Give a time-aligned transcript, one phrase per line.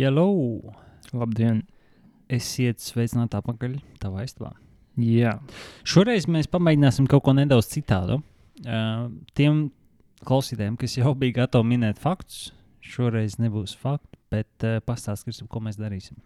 [0.00, 0.30] Hello!
[1.12, 1.58] Labdien!
[2.32, 4.54] Esiet sveicināti atpakaļ tavā istabā.
[4.96, 5.34] Jā,
[5.84, 8.16] Šoreiz mēs pamēģināsim kaut ko nedaudz citādu.
[8.62, 9.66] Uh, tiem
[10.24, 12.46] klausītājiem, kas jau bija gatavi minēt faktus,
[12.80, 16.16] šoreiz nebūs faktu, bet uh, pastāstīsim, ko mēs darīsim.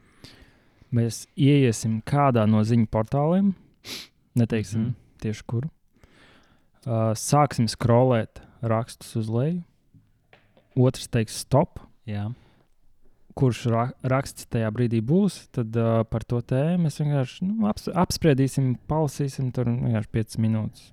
[0.95, 3.57] mēs ieiesim kādā no ziņu portāliem,
[4.39, 5.71] neteiksim mm tieši kuru.
[6.85, 9.63] Uh, sāksim skrolēt rakstus uz leju.
[10.77, 11.81] Otrs teiks, stop.
[12.04, 12.29] Jā,
[13.35, 17.89] Kurš ra raksts tajā brīdī būs, tad uh, par to tēmu mēs vienkārši nu, aps
[17.91, 20.91] apspriedīsim, palasīsim tur vienkārši 5 minūtes.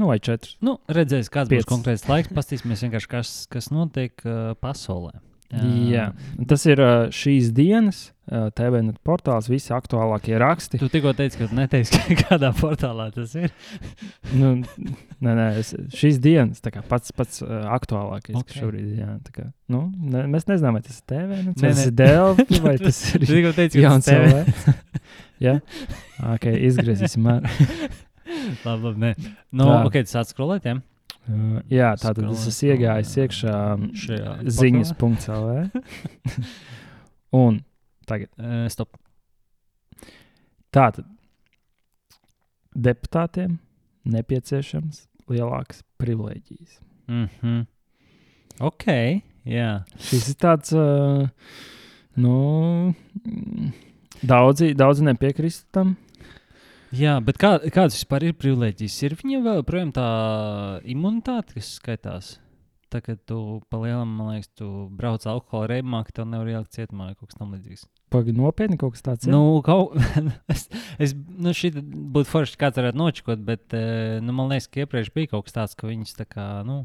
[0.00, 0.56] Nu, vai 4.
[0.64, 1.66] nu, redzēs, kāds Piecas.
[1.66, 2.32] būs konkrēts laiks.
[2.32, 5.18] Pastīsimies vienkārši, kas, kas notiek uh, pasaulē.
[5.50, 6.04] Jā,
[6.38, 6.78] un tas ir
[7.14, 7.98] šīs dienas
[8.30, 10.78] uh, TVN portāls, visi aktuālākie raksti.
[10.78, 13.50] Tu tikko teici, ka neteiksi, kādā portālā tas ir.
[14.40, 18.44] nu, nē, nē, es, šīs dienas pats, pats aktuālākais Ok.
[18.44, 18.60] okay.
[18.62, 18.92] šobrīd.
[19.00, 22.62] Jā, kā, nu, ne, mēs nezinām, vai tas ir TV, nu, Nē, tas ir Dēlķis
[22.68, 24.44] vai tas ir tikko teici, ka tas ir TV.
[24.62, 24.76] CV.
[25.48, 25.56] jā,
[26.36, 27.26] ok, izgriezīsim.
[27.26, 28.96] Labi, labi.
[29.02, 29.12] nē.
[29.50, 29.82] Nu, Tā.
[29.88, 30.78] ok, tas atskrolēt, jā.
[31.28, 35.82] Uh, jā, tā tad es esmu iegājis iekšā um, Šajā ziņas.lv.
[37.42, 37.60] Un
[38.08, 38.96] tagad Uh, stop.
[40.74, 41.06] tātad
[42.74, 43.58] deputātiem
[44.10, 46.80] nepieciešams lielākas privilēģijas.
[47.10, 47.66] Mm -hmm.
[48.60, 48.86] Ok,
[49.44, 49.84] jā.
[49.98, 51.28] Šis ir tāds, uh,
[52.16, 53.72] nu, mm,
[54.22, 55.96] daudzi, daudzi nepiekrist tam.
[56.96, 58.94] Jā, bet kā, kādas vispār ir privilēģijas?
[59.06, 60.06] Ir viņiem vēl joprojām tā
[60.90, 62.30] imunitāte, kas skaitās?
[62.90, 64.66] Tā kā tu palielam, man liekas, tu
[64.98, 67.84] brauc alkohola reibumā, ka tev nevar ielikt cietumā vai kaut kas tamlīdzīgs.
[68.10, 69.28] Pagaidām, nopietni kaut kas tāds.
[69.28, 69.30] ir?
[69.30, 69.94] Nu, kaut
[70.50, 70.66] es,
[70.98, 75.12] es, nu, šī būtu forši, kāds varētu nočakot, bet eh, nu, man liekas, ka iepriekš
[75.14, 76.80] bija kaut kas tāds, ka viņas tā kā, nu,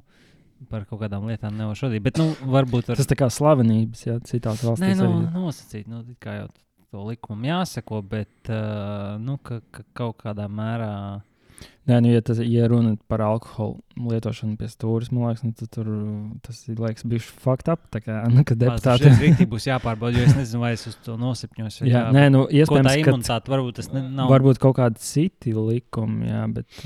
[0.69, 2.05] par kaut kādām lietām nevar šodien.
[2.05, 5.01] Bet, nu, varbūt ar Tas tā kā slavenības, jā, citās Nē, valstīs.
[5.01, 5.33] nu, arī.
[5.33, 6.47] nosacīt, nu, kā jau
[6.91, 10.91] to likumam jāseko, bet uh, nu, ka, ka kaut kādā mērā.
[11.87, 13.77] Nē, nu, ja, tas, ja runa par alkoholu
[14.11, 15.87] lietošanu pie stūres, man liekas, nu, tad tur
[16.43, 17.85] tas ir liekas, bijis fakt up.
[17.93, 19.13] Tā kā, nu, Deputāti deputāti.
[19.21, 21.77] rīktīgi būs jāpārbauda, jo es nezinu, vai es uz to nosapņos.
[21.83, 24.29] vai Jā, jā, nē, nu, iespējams, ka imunitāte varbūt tas ne, nav.
[24.33, 26.81] varbūt kaut kādi citi likumi, jā, bet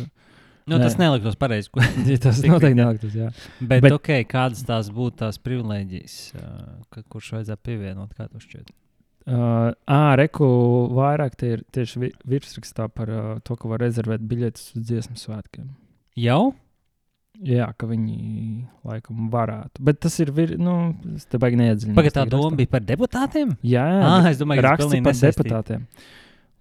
[0.69, 1.07] nu, tas nē.
[1.07, 1.71] neliktos pareizi.
[2.27, 3.31] tas noteikti neliktos, jā.
[3.57, 6.19] Bet, Bet- bet ok, kādas tās būtu tās privilēģijas,
[7.09, 8.69] kurš vajadzētu pievienot, kā to šķiet?
[9.29, 10.45] Uh, ā, reku
[10.97, 15.19] vairāk tie ir tieši vi- virsrakstā par uh, to, ka var rezervēt biļetes uz dziesmu
[15.21, 15.67] svētkiem.
[16.17, 16.55] Jau?
[17.45, 18.15] Jā, ka viņi
[18.89, 19.83] laikam varētu.
[19.85, 20.73] Bet tas ir, vir, nu,
[21.15, 21.95] es te baigi neiedziļinājos.
[21.99, 23.53] Pagaid, tā doma bija par deputātiem?
[23.63, 25.45] Jā, jā Ah, es domāju, ka tas pilnīgi par nesaistīti.
[25.45, 25.85] deputātiem.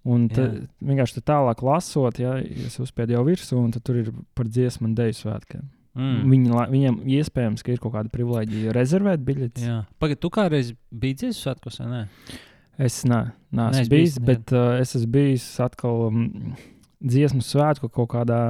[0.08, 0.44] Un te,
[0.90, 2.36] vienkārši tur tālāk lasot, ja
[2.68, 5.64] es uzspēju jau virsū, un tur ir par dziesmu un deju svētkiem.
[5.98, 6.20] Mm.
[6.30, 9.64] Viņi, viņiem iespējams, ka ir kaut kāda privilēģija rezervēt biļetes.
[9.66, 12.02] Jā, pagaidi, tu kādreiz biji dziesmu svētkos vai ne?
[12.78, 16.28] Es ne, neesmu Neesi bijis, bijis, bet uh, es esmu bijis atkal um,
[17.02, 18.42] dziesmu svētku kaut kādā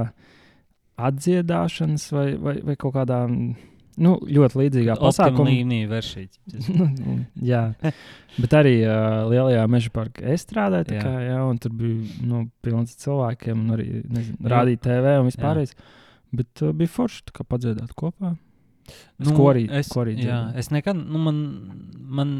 [0.99, 3.69] atdziedāšanas vai, vai, vai kaut kādā mm,
[4.05, 6.37] nu, ļoti līdzīgā Pasākumā līmenī veršīt.
[6.75, 6.89] Nu,
[7.51, 7.63] jā,
[8.37, 11.05] bet arī uh, lielajā meža parkā es strādāju, tā Jā.
[11.07, 14.53] kā, jā, un tur bija nu, pilns cilvēkiem, un arī nezinu, Jā.
[14.55, 15.73] rādīja TV un vispārējais.
[16.35, 18.35] Bet uh, bija forši padziedāt kopā.
[19.19, 20.59] Nu, ko arī, es, ko arī jā, dzirdēju.
[20.61, 21.39] es nekad, nu, man,
[22.19, 22.33] man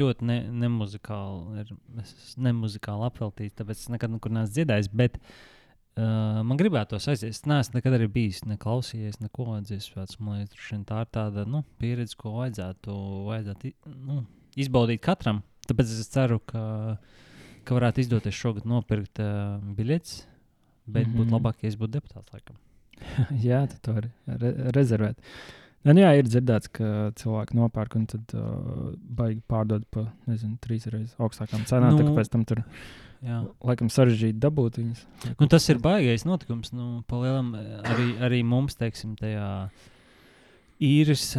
[0.00, 6.40] ļoti ne, nemuzikāli ir, es nemuzikāli apveltīts, tāpēc es nekad nekur neesmu dziedājis, bet uh,
[6.46, 7.36] man gribētos aiziet.
[7.36, 10.18] Es neesmu nekad arī bijis, ne klausījies, neko dziesmas.
[10.20, 12.98] Man liekas, tā ir tāda, nu, pieredze, ko vajadzētu,
[13.30, 13.72] vajadzētu
[14.08, 14.22] nu,
[14.60, 15.42] izbaudīt katram.
[15.68, 16.96] Tāpēc es ceru, ka,
[17.68, 20.22] ka varētu izdoties šogad nopirkt uh, biļetes,
[20.86, 21.18] bet mm -hmm.
[21.18, 21.34] būtu Mhm.
[21.36, 22.56] labāk, ja es būtu deputāts, laikam.
[23.48, 25.18] jā, tu to vari re rezervēt.
[25.82, 26.88] Un, jā, ir dzirdēts, ka
[27.18, 30.12] cilvēki nopērk un tad uh, baigi pārdod par
[30.62, 31.96] trīs reizes augstākām cenām.
[31.96, 32.62] Nu, Nu, pēc tam tur
[33.22, 33.40] Jā.
[33.66, 35.02] laikam sarežģīti dabūt viņas.
[35.40, 36.70] Nu, tas ir baisais notikums.
[36.74, 37.54] Nu, palielam,
[37.88, 39.48] arī, arī mums, teiksim, tajā
[40.82, 41.32] īres,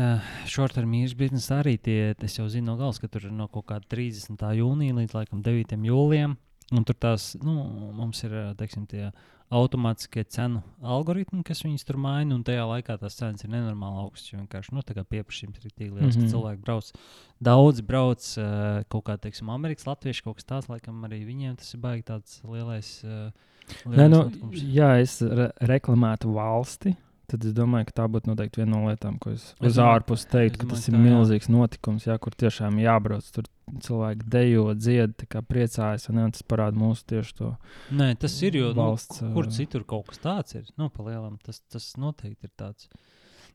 [0.51, 3.67] šortermiņa īres biznesa arī tie, es jau zinu no galas, ka tur ir no kaut
[3.71, 4.43] kāda 30.
[4.59, 5.77] jūnija līdz laikam 9.
[5.87, 6.37] jūlijam.
[6.73, 7.53] Un tur tās, nu,
[7.93, 9.11] mums ir, teiksim, tie
[9.53, 14.33] automātiskie cenu algoritmi, kas viņus tur maina, un tajā laikā tās cenas ir nenormāli augstas.
[14.35, 16.11] Vienkārši, nu, pieprasījums ir tik liels, mm Mhm.
[16.11, 16.25] -hmm.
[16.25, 16.91] ka cilvēki brauc,
[17.41, 21.73] daudz brauc uh, kaut kā, teiksim, amerikāņu, latviešu kaut kas tāds, laikam arī viņiem tas
[21.73, 23.03] ir baigi tāds lielais.
[23.03, 23.31] Uh,
[23.85, 26.97] Nē, nu, jā, es re reklamētu valsti.
[27.33, 30.59] Tad es domāju, ka tā būtu noteikti viena no lietām, ko es uz ārpusi teiktu,
[30.61, 31.05] ka tas ir tā, jā.
[31.07, 33.29] milzīgs notikums, jā, kur tiešām jābrauc.
[33.33, 33.47] Tur
[33.87, 37.49] cilvēki dejo, dzied, priecājas, un, jā, tas parāda mūsu tieši to.
[37.97, 40.69] Nē, tas ir jau valsts, nu, kur citur kaut kas tāds ir.
[40.77, 42.91] Nu, palielam, tas, tas noteikti ir tāds.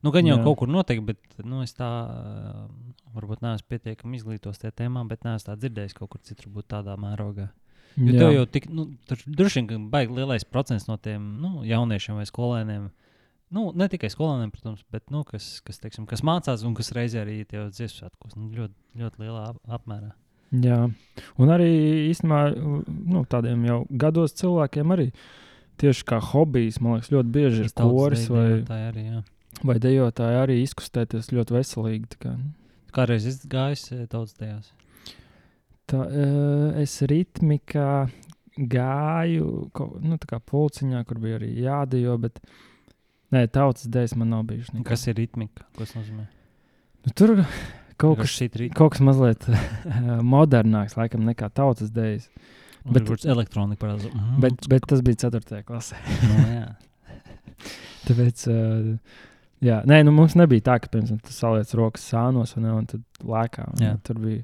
[0.03, 0.43] Nu, gan jau Jā.
[0.45, 1.87] kaut kur notiek, bet nu, es tā
[3.15, 6.95] varbūt neesmu pietiekami izglītos tajā tēmā, bet neesmu tā dzirdējis kaut kur citur, būt tādā
[6.99, 7.49] mērogā.
[7.99, 8.19] Jo Jā.
[8.21, 12.19] tev jau tik, nu, tur droši vien ka baigi lielais procents no tiem nu, jauniešiem
[12.19, 12.89] vai skolēniem.
[13.55, 17.23] Nu, ne tikai skolēniem, protams, bet nu, kas, kas, teiksim, kas mācās un kas reizē
[17.23, 18.35] arī jau dziesmu svētkos.
[18.37, 20.11] Nu, ļoti, ļoti lielā ap apmērā.
[20.49, 20.79] Jā,
[21.37, 21.69] un arī
[22.09, 25.11] īstenībā nu, tādiem jau gados cilvēkiem arī
[25.79, 28.47] tieši kā hobijs, man liekas, ļoti bieži ir koris vai,
[28.89, 29.05] arī.
[29.13, 29.21] Jā.
[29.65, 32.19] vai dejotāji arī izkustēties ļoti veselīgi.
[32.21, 32.53] Kā, nu.
[32.95, 34.71] Kādreiz es gāju tautas tajās.
[35.89, 38.09] tā, eh, es ritmikā
[38.57, 39.69] gāju,
[40.01, 42.41] nu, tā kā pulciņā, kur bija arī jādejo, bet
[43.35, 44.73] nē, tautas dēļas man nav bijuši.
[44.77, 44.87] nekad.
[44.91, 45.63] Kas ir ritmika?
[45.75, 46.25] Ko tas nozīmē?
[47.05, 47.35] Nu, tur
[47.99, 48.37] kaut kas,
[48.75, 49.45] kaut kas mazliet
[50.35, 52.29] modernāks, laikam, nekā tautas dēļas.
[52.89, 54.11] bet- Bet elektronika parādās.
[54.13, 55.63] Mm, Bet, bet tas bija 4.
[55.67, 55.95] klasē.
[56.27, 56.69] nu, jā.
[58.07, 58.97] Tāpēc, uh,
[59.61, 63.01] jā, nē, nu, mums nebija tā, ka, piemēram, tu saliec rokas sānos un, un tad
[63.21, 63.67] lēkā.
[63.73, 63.95] un, Jā.
[64.07, 64.43] Tur bija,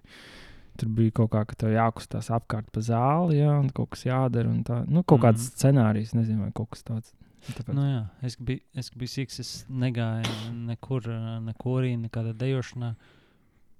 [0.78, 4.52] tur bija kaut kā, ka tev jākustās apkārt pa zāli, jā, un kaut kas jādara.
[4.52, 5.56] un Tā, nu, kaut kāds Mhm.
[5.56, 7.14] scenārijs, nezinu, vai kaut kas tāds.
[7.46, 8.04] Tāpēc, Nu, jā.
[8.26, 11.10] Es biju, es biju sīgs, es negāju nekur,
[11.46, 12.96] neko arī, nekādā dejošanā.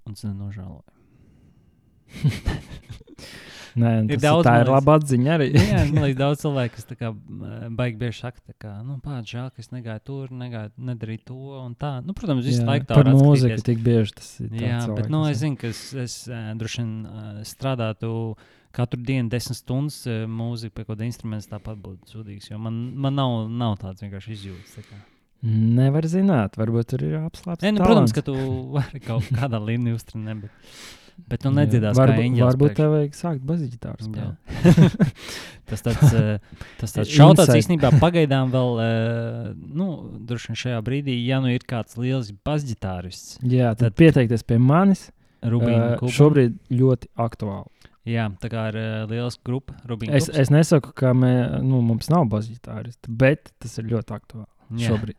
[0.06, 0.94] Un es nenožēloju.
[3.80, 5.48] nē, ir daudz, tā ir laba atziņa arī.
[5.56, 7.10] Nu, jā, man liekas, daudz cilvēku, kas kā,
[7.80, 11.74] baigi bieži saka, kā, nu, pārāk žēl, ka es negāju tur, negāju, nedarīju to un
[11.80, 11.96] tā.
[12.06, 14.52] Nu, protams, visu Jā, laiku tā Par var mūziku tik bieži tas ir.
[14.54, 18.12] Jā, tāds bet nu, cilvēks, es zinu, ka es, es uh, droši vien uh, strādātu
[18.76, 22.50] katru dienu desmit stundas uh, mūziku pie kāda instrumenta, tāpat būtu sūdīgs.
[22.52, 22.76] Jo man,
[23.06, 24.76] man nav, nav tāds vienkārši izjūtas.
[24.90, 25.00] tā.
[25.46, 27.66] Nevar zināt, varbūt tur ir apslēpts.
[27.72, 28.34] Nu, protams, ka tu
[28.74, 30.70] vari kaut kādā līmenī uztrenēt, bet,
[31.30, 32.46] bet nu nedziedās kā varbūt, eņģelis.
[32.48, 32.80] varbūt priekš.
[32.80, 35.04] tev vajag sākt baziģitāru spēlēt.
[35.66, 37.56] Tas tāds, uh, tas tāds Insight.
[37.58, 39.86] īstenībā pagaidām vēl, uh, nu,
[40.28, 44.60] droši vien šajā brīdī, ja nu ir kāds liels basģitārists, Jā, tad, Tad- pieteikties pie
[44.62, 45.08] manis.
[45.46, 47.68] Rubīna Uh, šobrīd ļoti aktuāli.
[48.06, 50.14] Jā, tā kā ir uh, liels grupa, Rubīna.
[50.18, 51.32] Es, es nesaku, ka mē,
[51.66, 54.92] nu, mums nav baziģitāristi, bet tas ir ļoti aktuāli Jā.
[54.92, 55.18] šobrīd.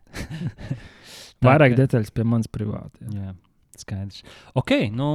[1.47, 3.03] Vairāk ka- detaļas pie manis privāti.
[3.11, 3.27] Jā.
[3.27, 3.35] Jā,
[3.83, 4.23] skaidrs.
[4.57, 5.07] Ok, nu,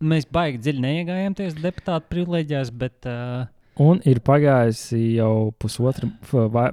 [0.00, 3.48] mēs baigi dziļi neiegājāmies deputātu privilēģijās, bet uh,
[3.80, 6.08] Un ir pagājusi jau pusotra,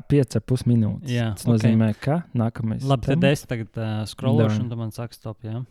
[0.10, 1.12] pieci ar pus minūtes.
[1.14, 4.64] Jā, tas nozīmē, ka nākamais labi, tad es tagad uh, skrološu, Davai.
[4.66, 5.38] un tu man saki, stop.
[5.48, 5.62] Jā.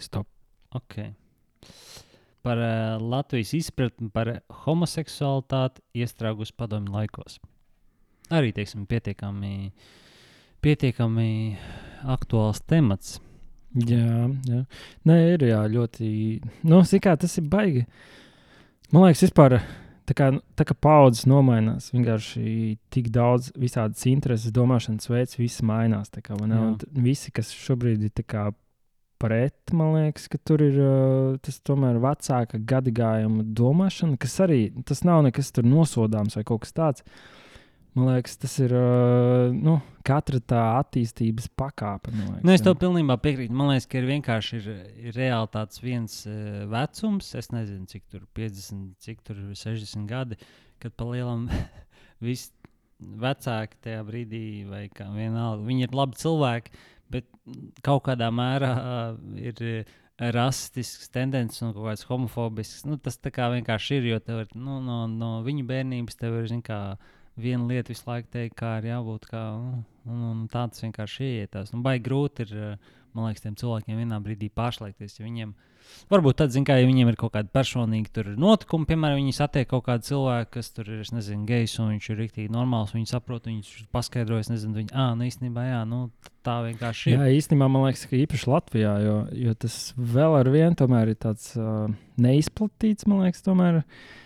[0.00, 0.28] Stop.
[0.72, 1.12] Okay.
[2.42, 4.32] Par uh, Latvijas izpratni par
[4.64, 7.38] homoseksualitāti iestrēgus padomju laikos.
[8.32, 9.70] Arī teiksim, pietiekami,
[10.64, 11.28] pietiekami
[12.14, 13.20] aktuāls temats.
[13.72, 14.64] Jā, jā.
[15.08, 16.08] Nē, ir jā, ļoti.
[16.68, 17.86] Nu, kā, tas ir baigi.
[18.92, 19.56] Man liekas, vispār
[20.08, 20.28] tā kā,
[20.58, 26.12] tā kā paudzes nomainās, vienkārši tik daudz visādas intereses, domāšanas veids, viss mainās.
[26.24, 26.60] Kā, ne?
[27.04, 28.12] Visi, kas šobrīd ir
[29.22, 35.04] pret, man liekas, ka tur ir uh, tas tomēr vecāka gadagājuma domāšana, kas arī tas
[35.06, 37.06] nav nekas tur nosodāms vai kaut kas tāds.
[37.92, 39.76] Man liekas, tas ir uh, nu,
[40.06, 42.14] katra tā attīstības pakāpe.
[42.14, 43.52] Liekas, Nu, es tev pilnībā piekrītu.
[43.52, 44.70] Man liekas, ka ir vienkārši ir,
[45.10, 50.40] ir reāli tāds viens uh, vecums, es nezinu, cik tur 50, cik tur 60 gadi,
[50.82, 51.46] kad pa lielam
[52.24, 52.50] visi
[53.22, 56.74] vecāki tajā brīdī, vai kā vienalga, viņi ir labi cilvēki,
[57.12, 57.28] bet
[57.84, 58.72] kaut kādā mērā
[59.40, 59.64] ir
[60.32, 62.84] rasistisks tendences un kaut kāds homofobisks.
[62.86, 66.38] Nu, tas tā kā vienkārši ir, jo tev ir nu, no, no viņa bērnības tev
[66.40, 66.78] ir, zin, kā,
[67.36, 69.28] viena lieta visu laiku teikt, kā ir jābūt.
[69.30, 71.72] Kā, un, un, un tā tas vienkārši ieietās.
[71.74, 72.54] Nu, Baigi grūti ir,
[73.16, 75.18] man liekas, tiem cilvēkiem vienā brīdī pārslēgties.
[75.18, 75.54] Ja viņiem,
[76.12, 79.84] varbūt tad, zin, kā, ja viņiem ir kaut kāda personīga notikuma, piemēram, viņi satiek kaut
[79.88, 83.88] kādu cilvēku, kas tur ir, nezinu, gejs, un viņš ir rīktīgi normāls, viņi saprot, viņš
[83.94, 86.06] paskaidrojas, nezinu, viņi, ah, nu īstenībā, jā, nu,
[86.46, 87.18] tā vienkārši ir.
[87.18, 91.20] Jā, īstenībā man liekas, ka īpaši Latvijā, jo, jo tas vēl ar vienu tomēr ir
[91.22, 91.86] tāds uh,
[92.20, 93.82] neizplatīts, man liekas, tomēr.
[93.82, 94.18] Uh,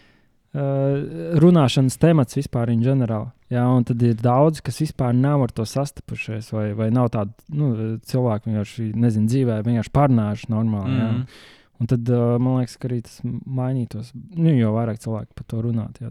[0.56, 3.28] runāšanas temats vispār ir ģenerāli.
[3.52, 7.34] Jā, un tad ir daudz, kas vispār nav ar to sastapušies, vai, vai nav tādu
[7.54, 7.68] nu,
[8.08, 10.96] cilvēku, vienkārši nezinu, dzīvē, vienkārši parunājuši normāli.
[10.96, 11.04] Mm.
[11.04, 11.54] -hmm.
[11.76, 14.12] Un tad uh, man liekas, ka arī tas mainītos.
[14.14, 16.08] Nu, jo vairāk cilvēku par to runātu,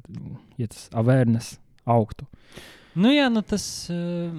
[0.57, 2.27] ja, tas awareness augtu.
[2.95, 4.29] Nu, jā, nu, tas uh,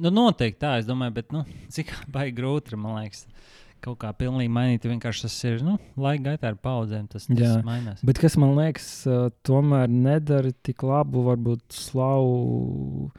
[0.00, 1.42] nu, noteikti tā, es domāju, bet nu,
[1.74, 3.26] cik baigi grūti ir, man liekas,
[3.86, 4.88] kaut kā pilnīgi mainīt.
[4.90, 7.54] Vienkārši tas ir nu, laika gaitā ar paudzēm, tas, tas Jā.
[7.66, 8.02] mainās.
[8.06, 8.90] Bet kas man liekas,
[9.46, 13.10] tomēr nedara tik labu, varbūt slavu.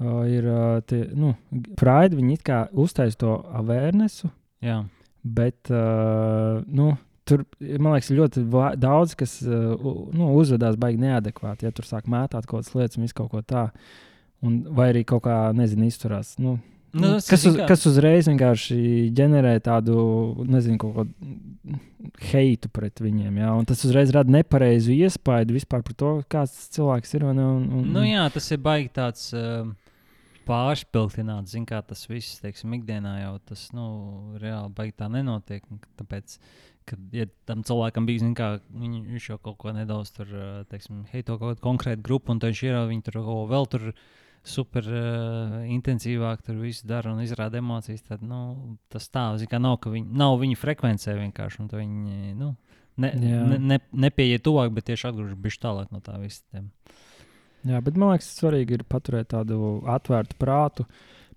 [0.00, 0.46] Ir
[0.88, 1.34] tie, nu,
[1.76, 4.30] Fraidi, viņi it kā uztaisīja to awarenessu,
[4.64, 4.78] Jā,
[5.22, 6.94] bet uh, nu,
[7.28, 8.44] tur, man liekas, ir ļoti
[8.80, 9.76] daudz, kas uh,
[10.16, 11.68] nu, uzvedās baigi neadekvāti.
[11.68, 13.90] Ja tur sāk mētāt kaut kādas lietas un visu kaut ko tādu.
[14.72, 16.38] Vai arī kaut kā, nezinu, izturās.
[16.40, 16.56] Nu,
[16.92, 18.76] Nu, Nu, kas, uz, kas uzreiz vienkārši
[19.14, 19.94] ģenerē tādu,
[20.42, 21.76] nezinu, kaut kādu
[22.32, 23.36] heitu pret viņiem.
[23.38, 23.52] Jā?
[23.54, 27.28] Un tas uzreiz rada nepareizu iespaidu vispār par to, kāds tas cilvēks ir.
[27.30, 29.68] ne, Un, un, Nu, jā, tas ir baigi tāds uh,
[30.48, 31.52] pārspīlēts.
[31.52, 33.86] Ziniet, kā tas viss, teiksim, ikdienā jau tas nu,
[34.42, 35.62] reāli baigi tā nenotiek.
[35.70, 36.38] un Tāpēc,
[36.90, 40.64] kad ja tam cilvēkam bija, zin, kā, viņ, viņš jau kaut ko nedaudz tur, uh,
[40.72, 43.22] teiksim, heito kaut kādu konkrētu grupu, un viņš ierauga viņu tur
[43.54, 43.92] vēl tur.
[44.46, 48.02] Super uh, intensīvāk tur viss dara un izrāda emocijas.
[48.06, 51.66] Tad, nu, tas tā, zin, kā nav, ka viņi, nav viņa frekvencē vienkārši.
[51.74, 52.54] Viņi nu,
[53.04, 53.42] ne, Jā.
[53.52, 56.64] ne, ne, nepieiet tuvāk, bet tieši atgriežas bišķi tālāk no tā visa.
[57.68, 60.88] Jā, bet man liekas, svarīgi ir paturēt tādu atvērtu prātu,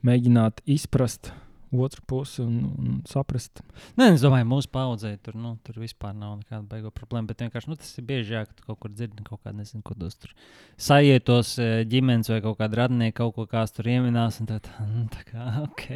[0.07, 1.33] mēģināt izprast
[1.81, 3.61] otru pusi un, un saprast.
[3.99, 7.29] Nē, es domāju, mūsu paudzē tur, nu, tur vispār nav nekāda beigo problēma.
[7.31, 9.97] Bet vienkārši nu, tas ir biežāk, ka tu kaut kur dzirdi kaut kādu, nezinu, ko
[9.97, 10.33] dos tur
[10.77, 14.39] sajietos eh, ģimenes vai kaut kāda radinieka kaut ko kāds tur ieminās.
[14.43, 15.87] un Tad, nu, tā kā, ok,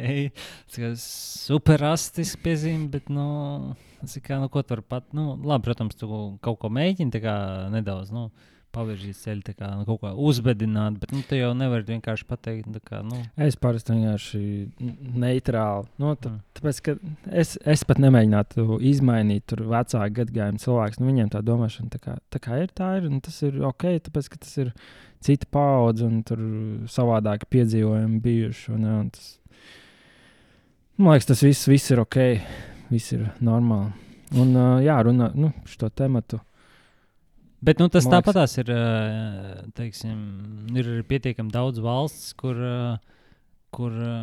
[0.68, 3.28] tas ir superrastiski piezīme, bet, nu,
[4.24, 6.10] kā, nu, ko tur pat, nu, labi, protams, tu
[6.44, 7.34] kaut ko mēģini tā
[7.74, 8.28] nedaudz, nu,
[8.78, 12.78] pavirzīt ceļu, tā kā nu, kaut kā uzbedināt, bet, nu, tu jau nevari vienkārši pateikt,
[12.86, 13.18] kā, nu,
[13.48, 14.40] Es parasti vienkārši
[15.18, 15.90] neitrāli.
[15.98, 16.40] Nu, tā, Mm.
[16.58, 16.94] tāpēc, ka
[17.42, 21.00] es, es pat nemēģinātu izmainīt tur vecāku gadagājumu cilvēku.
[21.00, 23.06] Nu, viņiem tā domāšana tā kā, tā kā ir, tā ir.
[23.10, 24.72] Un tas ir ok, tāpēc ka tas ir
[25.24, 26.42] cita paudze un tur
[26.90, 28.72] savādāki piedzīvojumi bijuši.
[28.74, 29.30] Un, un tas,
[30.98, 32.18] man liekas, tas viss, viss ir ok,
[32.90, 33.94] viss ir normāli.
[34.36, 36.42] Un, uh, jā, runā nu, šo tematu.
[37.64, 40.18] Bet nu, tas tāpatās ir, ā, teiksim,
[40.78, 42.78] ir pietiekami daudz valsts, kur, ā,
[43.74, 44.14] kur ā,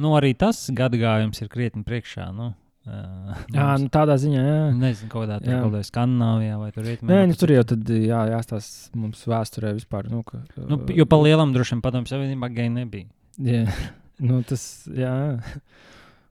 [0.00, 2.30] nu, arī tas gadagājums ir krietni priekšā.
[2.36, 2.54] Nu,
[2.90, 4.60] Jā, nu, tādā ziņā, jā.
[4.72, 7.12] Nezinu, kādā tur kaut kādā Skandināvijā vai tur rietumē.
[7.12, 10.08] Nē, nu, tur jau tad jā, jāstāsta mums vēsturē vispār.
[10.10, 13.10] Nu, ka, Nu, jo pa lielam droši vien padomju savienībā geju nebija.
[13.44, 13.66] Jā,
[14.30, 14.64] nu, tas
[14.96, 15.12] jā.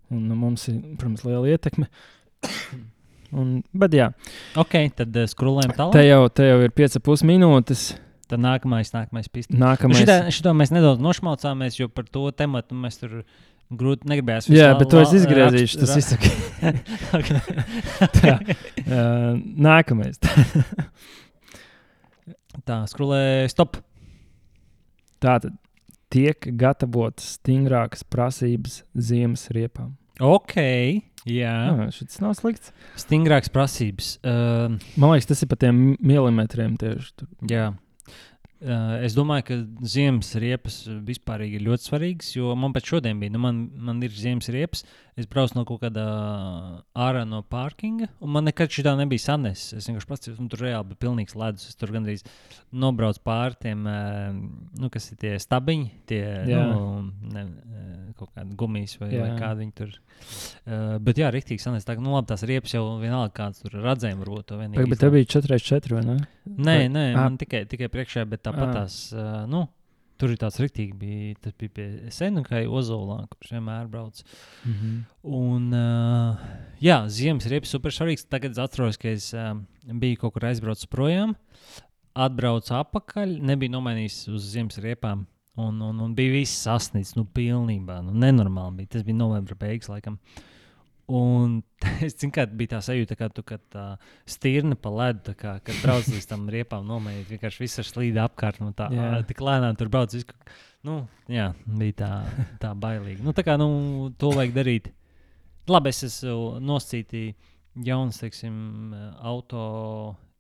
[0.10, 1.86] Un nu, mums ir, protams, liela ietekme.
[3.36, 4.08] Un, bet, jā,
[4.58, 6.00] Ok, tad uh, skrolējam te tālāk.
[6.08, 7.82] jau, te jau ir 5,5 minūtes.
[8.30, 9.54] Tad nākamais, nākamais piste.
[9.58, 9.98] Nākamais.
[10.04, 13.24] Šitā, šito mēs nedaudz nošmaucāmies, jo par to tematu mēs tur
[13.70, 14.54] grūti negribējām.
[14.54, 15.80] Jā, bet to es izgriezīšu.
[15.82, 16.20] Tas viss ir.
[18.20, 18.36] Tā.
[18.86, 19.34] Uh,
[19.70, 20.16] nākamais.
[22.68, 23.78] Tā, skrolē, stop.
[25.22, 25.54] Tātad
[26.14, 29.94] tiek gatavotas stingrākas prasības ziemas riepām.
[30.20, 30.56] Ok,
[31.32, 31.54] jā.
[31.70, 32.74] Jā, šis nav slikts.
[33.00, 34.14] Stingrākas prasības.
[34.24, 37.30] Uh, Man liekas, tas ir par tiem milimetriem tieši tur.
[37.50, 37.70] jā.
[38.60, 39.56] Uh, es domāju, ka
[39.88, 44.12] ziemas riepas vispār ir ļoti svarīgas, jo man pat šodien bija, nu, man, man ir
[44.12, 44.84] ziemas riepas.
[45.20, 46.04] Es braucu no kaut kāda
[46.96, 49.74] ārā no pārkinga, un man nekad šī tā nebija sanesis.
[49.80, 51.66] Es vienkārši pats tur reāli bija pilnīgs ledus.
[51.72, 52.24] Es tur gandrīz
[52.72, 54.36] nobraucu pāri tiem, uh,
[54.80, 56.62] nu, kas ir tie stabiņi, tie Jā.
[56.72, 59.36] nu, ne, eh, kaut kādi gumijas vai, vai Jā.
[59.40, 59.96] kādi viņi tur.
[61.00, 61.88] Bet jā, rīktīgi sanesis.
[61.88, 64.90] Tā, ka, nu, labi, tās riepas jau vienalga kāds tur redzējumi varbūt to vienīgi.
[64.92, 66.18] Bet tev bija 4,4 vai ne?
[66.50, 67.16] Nē, Vai- nē, Ā.
[67.16, 68.74] man tikai, tikai priekšā, bet tāpat Ā.
[68.82, 69.64] tās, uh, nu,
[70.20, 74.20] tur ir tāds rīktīgi, bija, tas bija pie Senukai Ozolā, kurš vienmēr brauc.
[74.68, 74.96] Mhm.
[75.40, 76.46] Un, uh,
[76.84, 78.28] jā, ziemas riepas super svarīgs.
[78.28, 79.54] Tagad es atceros, ka es uh,
[79.88, 81.38] biju kaut kur aizbraucis projām,
[82.20, 85.28] atbraucu atpakaļ, nebija nomainījis uz ziemas riepām.
[85.60, 88.00] Un, un, un bija viss sasniegts, nu, pilnībā.
[88.06, 88.94] Nu, nenormāli bija.
[88.96, 90.16] Tas bija novembra beigas, laikam.
[91.10, 91.60] Un
[92.06, 93.86] es zinu, kā bija tā sajūta, ka tu kad tā
[94.30, 97.30] stirna pa ledu, kā, kad brauc līdz tam riepām, nomainīt.
[97.32, 98.62] Vienkārši viss ar slīdu apkārt.
[98.64, 99.12] Nu, tā, Jā.
[99.30, 100.14] tik lēnām tur brauc.
[100.14, 100.38] Visu,
[100.86, 101.02] nu,
[101.32, 102.12] jā, bija tā,
[102.62, 103.26] tā bailīgi.
[103.26, 103.70] Nu, tā kā nu,
[104.22, 104.92] to vajag darīt.
[105.70, 107.50] Labi, es esmu noscītījis
[107.86, 108.56] jauns, teiksim,
[109.22, 109.64] auto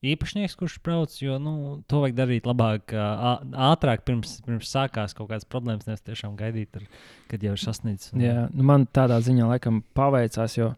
[0.05, 1.53] īpašnieks, kurš brauc, jo nu,
[1.91, 5.87] to vajag darīt labāk, ātrāk, pirms, pirms sākās kaut kādas problēmas.
[5.89, 6.85] Nevis tiešām gaidīt, ar,
[7.31, 8.13] kad jau ir sasniedzis.
[8.13, 10.73] un- Jā, nu man tādā ziņā laikam paveicās, jo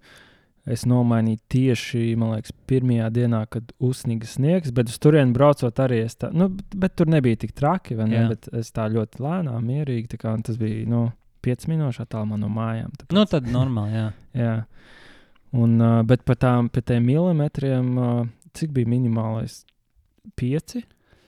[0.66, 6.16] es nomainīju tieši, liekas, pirmajā dienā, kad uzsniga sniegs, bet uz turieni braucot arī es
[6.16, 8.16] tā, nu, bet, tur nebija tik traki, vai ne?
[8.18, 8.28] Jā.
[8.30, 11.12] Bet es tā ļoti lēnām, mierīgi, tā kā tas bija, nu,
[11.42, 12.92] 5 minūšu attālumā no mājām.
[12.94, 14.14] Tāpēc, Nu, tad normāli, jā.
[14.46, 14.66] jā.
[15.54, 18.28] Un, uh, bet par tām, par tiem milimetriem, uh,
[18.58, 19.62] cik bija minimālais?
[20.40, 20.82] 5?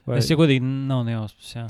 [0.08, 0.18] Vai?
[0.20, 1.68] Es jau godīgi nav nejausmas, jā.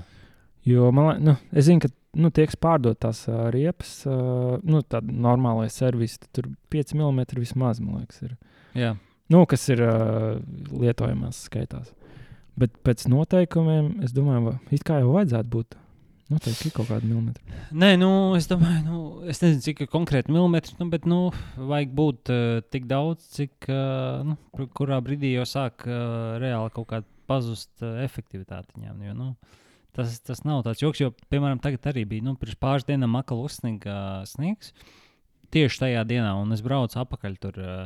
[0.67, 1.89] Jo man liekas, nu, es zinu, ka
[2.23, 6.21] nu, tiek pārdot tās uh, riepas, uh, nu, tāda normālā servisa.
[6.35, 8.37] Tur 5 mm vismaz, man liekas, ir.
[8.77, 8.93] jā.
[9.31, 10.35] Nu, kas ir uh,
[10.77, 11.93] lietojamās skaitās.
[12.59, 15.77] Bet pēc noteikumiem, es domāju, va- it kā jau vajadzētu būt.
[16.31, 17.57] Noteikti ir kaut kāda milimetra.
[17.75, 18.99] Nē, nu, es domāju, nu,
[19.29, 21.17] es nezinu, cik konkrēti milimetri, nu, bet, nu,
[21.59, 26.71] vajag būt uh, tik daudz, cik, uh, nu, kur- kurā brīdī jau sāk uh, reāli
[26.77, 29.03] kaut kāda pazust uh, efektivitāte viņām.
[29.09, 29.27] Jo, nu,
[29.97, 33.43] tas, tas nav tāds joks, jo, piemēram, tagad arī bija, nu, pirms pāris dienām makal
[33.43, 34.71] uzsniga uh, sniegs.
[35.53, 37.59] Tieši tajā dienā, un es braucu apakaļ tur.
[37.59, 37.83] Uh,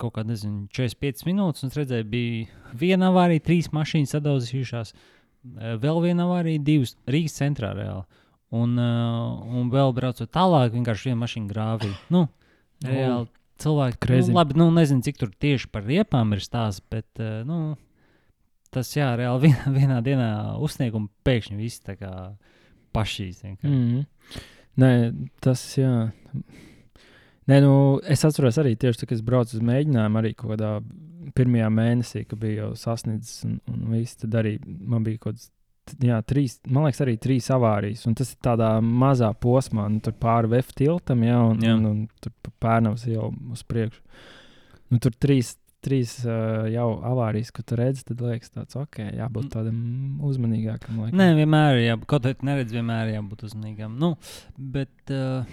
[0.00, 6.00] Kaut kāda, nezinu, 45 minūtes, un redzēju, bija viena avārija, trīs mašīnas sadauzījušās, uh, vēl
[6.04, 8.04] viena avārija, divas Rīgas centrā reāli.
[8.50, 11.90] Un, uh, un vēl braucot tālāk, vienkārši viena mašīna grāvī.
[12.10, 12.24] Nu,
[12.82, 13.28] reāli
[13.62, 14.00] cilvēki.
[14.02, 14.32] Crazy.
[14.32, 17.76] Nu, labi, nu, nezinu, cik tur tieši par riepām ir stāsts, bet uh, nu,
[18.74, 20.30] tas jā, reāli vienā, vienā dienā
[20.62, 22.14] uzsnieguma pēkšņi viss tā kā
[22.96, 23.44] pašīs.
[23.62, 24.02] Mm.
[24.80, 24.90] Nē,
[25.44, 26.10] tas jā.
[27.50, 27.74] Nē, nu,
[28.06, 30.74] es atceros arī tieši, kad es braucu uz mēģinājumu, arī kaut kādā
[31.36, 35.50] pirmajā mēnesī, kad bija jau sasniedzis, un, un viss, tad arī man bija kaut kāds.
[36.06, 38.04] Jā, trīs, man liekas, arī trīs avārijas.
[38.06, 43.08] Un tas ir tādā mazā posmā, nu, tur pāri VF tiltam, un tur pa pērnavas
[43.10, 44.04] jau uz priekšu.
[44.90, 49.50] Nu, tur trīs, trīs uh, jau avārijas, ko tu redzi, tad liekas, tāds, ok, jābūt
[49.54, 49.80] tādam
[50.28, 51.02] uzmanīgākam.
[51.02, 51.18] Laikam.
[51.18, 52.08] Nē, vienmēr ir jābūt.
[52.12, 53.98] Kaut kā neredz, vienmēr ir jābūt uzmanīgam.
[53.98, 54.12] Nu,
[54.76, 55.48] bet, uh,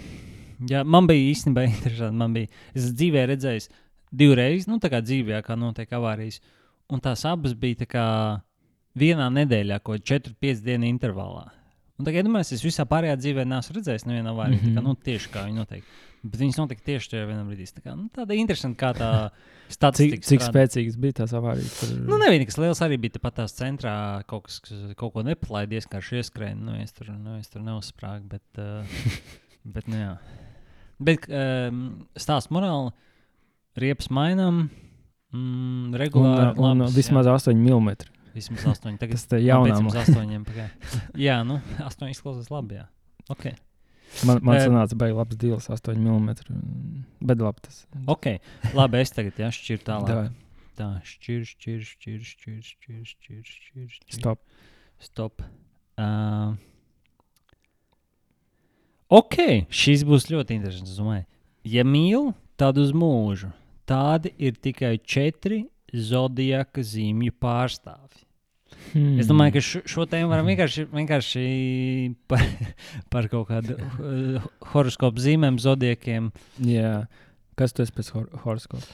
[0.70, 2.20] jā, man bija īstenībā interesanti.
[2.22, 3.66] Man bija, es dzīvē redzēju
[4.12, 6.40] divreiz, nu, tā kā dzīvē, kā notiek avārijas.
[6.88, 8.06] Un tās abas bija tā kā
[8.98, 11.46] vienā nedēļā, ko 4-5 dienu intervālā.
[11.98, 14.60] Un tagad, iedomājieties, es visā pārējā dzīvē neesmu redzējis nevienu avāriju.
[14.60, 14.76] Mm Mhm.
[14.78, 14.84] -hmm.
[14.84, 15.84] Nu, tieši kā viņi notiek.
[16.22, 17.66] Bet viņas notika tieši tajā vienā brīdī.
[17.74, 19.10] Tā kā, nu, tāda interesanta, kā tā
[19.68, 20.26] Cik, statistika.
[20.26, 20.50] cik strādā.
[20.52, 21.80] spēcīgas bija tās avārijas?
[21.80, 21.98] Tur...
[22.08, 22.80] Nu, nebija nekas liels.
[22.82, 26.54] Arī bija pat tās centrā kaut kas, kas kaut ko nepalaid, vienkārši ieskrēja.
[26.56, 28.86] Nu, es tur, nu, es tur neuzsprāgu, bet, uh,
[29.74, 30.16] bet nu, jā.
[30.98, 32.90] Bet um, stāsts morāli,
[33.80, 34.66] riepas mainām,
[35.32, 36.52] mm, un, regulāri.
[36.56, 37.94] un, un labs, vismaz 8 mm.
[37.94, 38.98] jā, vismaz 8.
[39.00, 39.40] Tagad Tas.
[39.44, 40.44] Jaunām astoņiem.
[40.48, 40.92] pagaid.
[41.28, 42.80] Jā, nu, 8 izklausās labi.
[42.80, 42.88] Jā.
[43.28, 43.56] Okay.
[44.24, 46.34] Man, man Eh, sanāca, ka bija labs deals, 8 mm.
[47.28, 48.38] Bet labi, tas ok,
[48.74, 49.02] labi.
[49.04, 50.08] Es tagad jā, šķiru tālāk.
[50.08, 50.30] Davai.
[50.78, 53.86] Tā, šķir, šķir, šķir, šķir, šķir, šķir, šķir.
[53.96, 54.14] šķir.
[54.14, 54.42] Stop.
[55.02, 55.42] Stop.
[55.98, 56.54] Uh,
[59.10, 60.94] ok, šis būs ļoti interesants.
[61.66, 63.50] Ja mīl, tad uz mūžu.
[63.88, 65.62] Tādi ir tikai četri
[65.94, 68.24] zodiaka zīmju pārstāvji.
[68.92, 69.16] Hmm.
[69.20, 71.44] Es domāju, ka šo, šo tēmu varam vienkārši, vienkārši
[72.30, 72.44] par,
[73.12, 76.30] par kaut kādu uh, horoskopu zīmēm, zodiekiem.
[76.64, 77.06] Jā.
[77.58, 78.86] Kas tu esi pēc hor horoskopa?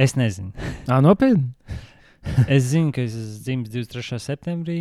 [0.00, 0.52] Es nezinu.
[0.88, 1.52] Ah, nopietni!
[2.46, 4.18] Es zinu, ka es esmu dzimis 23.
[4.22, 4.76] septembrī.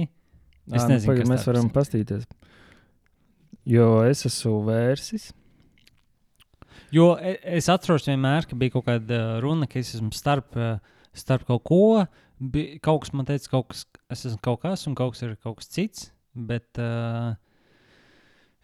[0.70, 1.74] Es Ā, nu, nezinu, pagaid, kas mēs varam ir.
[1.74, 2.28] pastīties.
[3.66, 5.32] Jo es esmu vērsis.
[6.96, 10.58] Jo e- es atceros vienmēr, ka bija kaut kāda uh, runa, ka es esmu starp,
[10.58, 10.80] uh,
[11.18, 11.84] starp kaut ko.
[12.42, 15.60] Bi, kaut kas man teica, kas, es esmu kaut kas, un kaut kas ir kaut
[15.62, 16.10] kas cits.
[16.34, 17.34] Bet uh,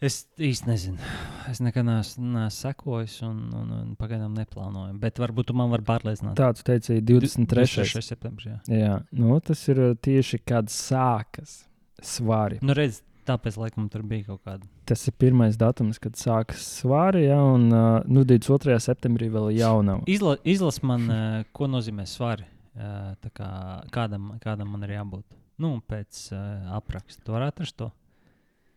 [0.04, 1.14] es īsti nezinu.
[1.52, 4.96] Es nekad neesmu, sekojis, un, un, un pagaidām neplānoju.
[5.02, 6.38] Bet varbūt tu man vari pārliecināt.
[6.40, 7.66] Tāds teica 23.
[7.66, 8.06] 23.
[8.06, 8.52] septembrī.
[8.52, 8.60] Jā.
[8.72, 11.64] Jā, nu, tas ir tieši kad sākas
[12.04, 12.60] svari.
[12.62, 14.68] Nu, redz, tāpēc laikam tur bija kaut kāda.
[14.90, 18.78] Tas ir pirmais datums, kad sākas svari, ja, un uh, nu, 22.
[18.84, 20.04] septembrī vēl ir jaunava.
[20.10, 22.48] Izla, izlas man, uh, ko nozīmē svari.
[22.78, 23.52] Uh, kā,
[23.94, 25.24] kādam, kādam man ir jābūt?
[25.62, 27.24] Nu, pēc uh, apraksta.
[27.26, 27.88] Tu vari atrast to.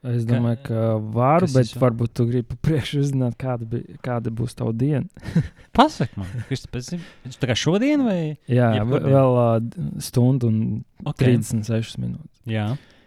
[0.01, 0.83] Es Ka- domāju, ka
[1.13, 1.83] varu, kas bet ir svari?
[1.85, 5.05] varbūt tu gribi priekšā uzzināt, kāda, bija, kāda būs tava diena.
[5.77, 7.05] Pasaki man, Kristap, es zinu.
[7.37, 8.23] Tā kā šodien vai?
[8.49, 9.59] Jā, vēl uh,
[10.01, 10.63] stundu un
[11.01, 11.37] Okay.
[11.37, 12.41] 36 minūtes.
[12.49, 12.71] Jā.
[12.73, 13.00] Uh,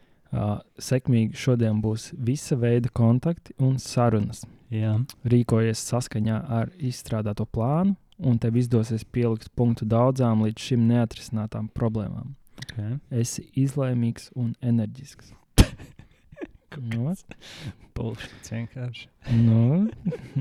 [0.82, 4.44] sekmīgi šodien būs visa veida kontakti un sarunas.
[4.74, 4.96] Jā.
[5.30, 12.34] Rīkojies saskaņā ar izstrādāto plānu, un tev izdosies pielikt punktu daudzām līdz šim neatrisinātām problēmām.
[12.64, 12.98] Okay.
[13.22, 15.34] Esi izlēmīgs un enerģisks.
[16.94, 17.14] nu,
[17.94, 19.08] Pulkstenis vienkārši.
[19.44, 19.88] nu.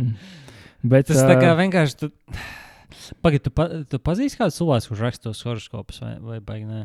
[0.93, 1.99] Bet, Tas tā kā vienkārši.
[2.01, 2.11] Tu...
[3.25, 6.83] Pagaid, tu, pa, tu pazīsti kādu cilvēku, kurš raksta tos horoskopus vai, vai baigi nē?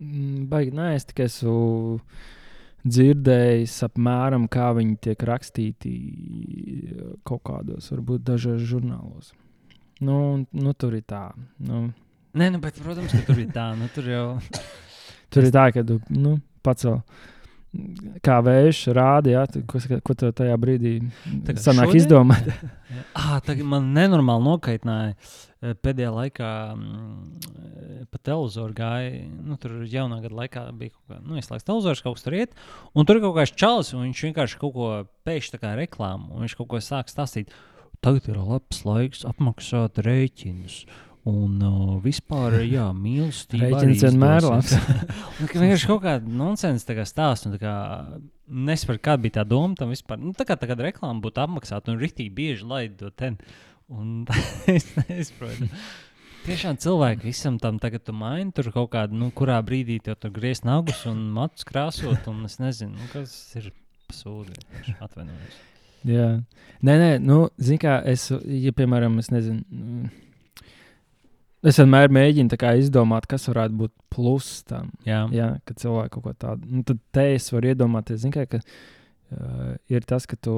[0.00, 2.00] Mm, baigi, nē, es tikai esmu
[2.80, 5.94] dzirdējis apmēram, kā viņi tiek rakstīti
[7.28, 9.34] kaut kādos, varbūt dažos žurnālos.
[10.00, 11.26] Nu, nu tur ir tā.
[11.60, 11.90] Nu,
[12.30, 13.72] Nē, nu, bet, protams, ka tur ir tā.
[13.74, 14.26] Nu, tur jau.
[15.30, 16.36] Tur ir tā, ka tu nu,
[16.66, 16.96] pacēl.
[18.26, 20.96] Kā vējš rāda, ja, ko, ko tu tajā brīdī
[21.62, 22.50] sanāk izdomāt.
[23.14, 25.12] Ah, tagad man nenormāli nokaitināja.
[25.14, 29.26] eh, Pēdējā laikā mm, pa televizoru gāja.
[29.44, 32.56] Nu, tur jaunā gada laikā bija kaut kāda, nu, izslēgts televizors, kaut kas tur iet.
[32.96, 34.88] Un tur ir kaut kāds čalis, un viņš vienkārši kaut ko
[35.28, 36.32] pēkšņi tā kā reklāmu.
[36.32, 37.52] Un viņš kaut ko sāk stāstīt.
[38.00, 40.80] Tagad ir labs laiks apmaksāt rēķinus.
[41.28, 43.74] Un uh, vispār, jā, mīlestība.
[43.74, 45.08] Rēķins vienmēr izdosies.
[45.42, 47.50] Un ka vienkārši kaut kāda nonsens stāsta.
[47.50, 47.74] un tā kā
[48.50, 50.18] Nesaprotu, kāda bija tā doma tam vispār.
[50.18, 53.36] Nu, tā kā tagad reklāma būtu apmaksāta un rītīgi bieži laid to ten.
[53.90, 54.24] Un
[54.70, 55.66] es nesaprotu.
[56.46, 60.32] tiešām cilvēki visam tam tagad tu maini tur kaut kādu, nu, kurā brīdī tev tur
[60.34, 63.72] griezt nagus un matus krāsot, un es nezinu, nu, kas ir
[64.10, 64.54] pasūdi.
[65.02, 65.58] Atvainojos.
[66.08, 66.30] Jā,
[66.86, 70.08] nē, nē, nu, zini, kā es, ja, piemēram, es nezinu,
[71.66, 74.94] es vienmēr mēģinu izdomāt, kas varētu būt pluss tam.
[75.04, 78.62] Jā, Jā, kad cilvēki kaut ko tādu, nu, tad te es varu iedomāties, kā, ka
[78.62, 80.54] uh, ir tas, ka tu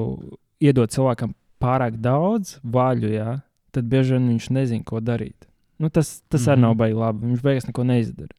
[0.63, 3.39] iedod cilvēkam pārāk daudz vaļu, jā,
[3.73, 5.47] tad bieži vien viņš nezina, ko darīt.
[5.79, 6.51] Nu, tas tas mm -hmm.
[6.53, 6.61] arī Mhm.
[6.67, 7.27] nav baigi labi.
[7.27, 8.35] Viņš beigās neko neizdara.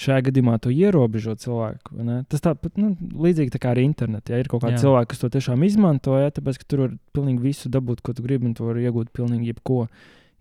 [0.00, 2.24] Šajā gadījumā tu ierobežo cilvēku.
[2.30, 4.32] Tas tāpat nu, līdzīgi tā kā ar internetu.
[4.32, 4.84] Ja ir kaut kādi Jā.
[4.86, 8.22] cilvēki, kas to tiešām izmanto, ja, tāpēc ka tur var pilnīgi visu dabūt, ko tu
[8.22, 9.88] gribi, un tu vari iegūt pilnīgi jebko.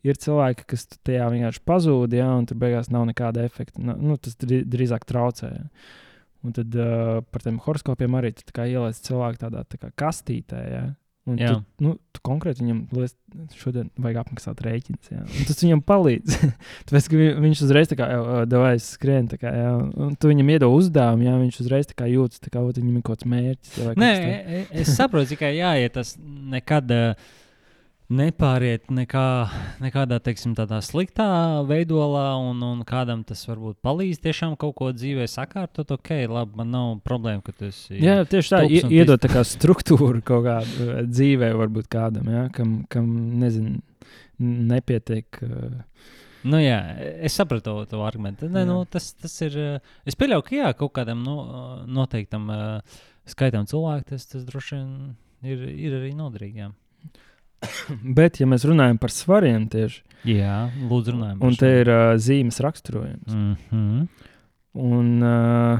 [0.04, 3.82] Ir cilvēki, kas tajā vienkārši pazūd, ja, un tur beigās nav nekāda efekta.
[3.82, 5.52] Nu, nu, tas drī- drīzāk traucē.
[5.52, 5.64] Ja.
[6.44, 10.72] Un tad uh, par tiem horoskopiem arī ieliec cilvēku tādā tā kā kastītē.
[10.72, 10.96] Ja.
[11.28, 11.50] Un Jā.
[11.52, 13.12] tu, nu, tu konkrēti viņam liec,
[13.60, 15.10] šodien vajag apmaksāt rēķinus.
[15.12, 15.26] ja.
[15.46, 16.38] Tas viņam palīdz.
[16.90, 18.08] Tāpēc, ka vi- viņš uzreiz tā kā
[18.50, 19.28] devais skrien.
[19.30, 19.74] Kā, jā,
[20.08, 23.20] un tu viņam iedod uzdevumu, ja viņš uzreiz kā jūtas, kā ot, viņam ir kaut
[23.20, 23.76] kāds mērķis.
[23.78, 24.32] ja, Nē, kaut kas tāds.
[24.32, 26.90] e- e- es saprotu, tikai jāiet tas nekad.
[26.92, 27.14] eh,
[28.10, 29.26] Nepāriet nekā,
[29.84, 31.28] nekādā teiksim, sliktā
[31.70, 35.92] veidolā, un, un kādam tas varbūt palīdz tiešām kaut ko dzīvē sakārtot.
[35.94, 38.02] Ok, labi, man nav problēma, ka tas ir.
[38.02, 42.80] Jā, tieši tā, iedot tā kā struktūru kaut kādā uh, dzīvē, varbūt kādam, ja, kam,
[42.90, 43.12] kam
[43.44, 43.78] nezinu,
[44.42, 45.44] nepietiek.
[45.46, 45.84] Uh,
[46.48, 46.78] Nu, jā,
[47.20, 48.48] es sapratu to, argumentu.
[48.52, 49.58] Nē, nu, tas, tas ir.
[49.60, 54.46] eh, Es pieļauju, ka jā, kaut kādam nu, eh, noteiktam eh, skaitam cilvēku tas, tas
[54.48, 54.94] droši vien
[55.44, 56.64] ir, ir arī noderīgi.
[56.64, 56.70] Jā,
[58.18, 60.58] bet, ja mēs runājam par svariem tieši, jā
[60.90, 61.42] lūdzu, runājam.
[61.44, 63.34] un te ir uh, zīmes raksturojums.
[63.34, 64.08] Mm -hmm.
[64.80, 65.80] Un uh,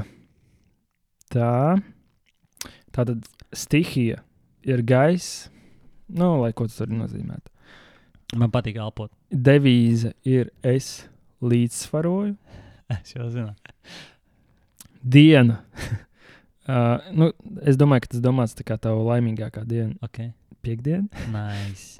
[1.30, 1.80] tā,
[2.92, 4.22] tā tad stihija
[4.66, 5.50] ir gaisa,
[6.08, 7.48] nu, lai ko tas arī nozīmētu.
[8.36, 9.10] Man patīk elpot.
[9.30, 11.08] Devīze ir es
[11.42, 12.36] līdzsvaroju,
[12.90, 13.54] Es jau zinu.
[15.02, 15.60] diena.
[16.68, 17.30] uh, nu,
[17.62, 20.32] es domāju, ka tas domāts tā kā tava laimīgākā diena, Okay.
[20.64, 21.08] Piekdiena.
[21.34, 21.98] Nice.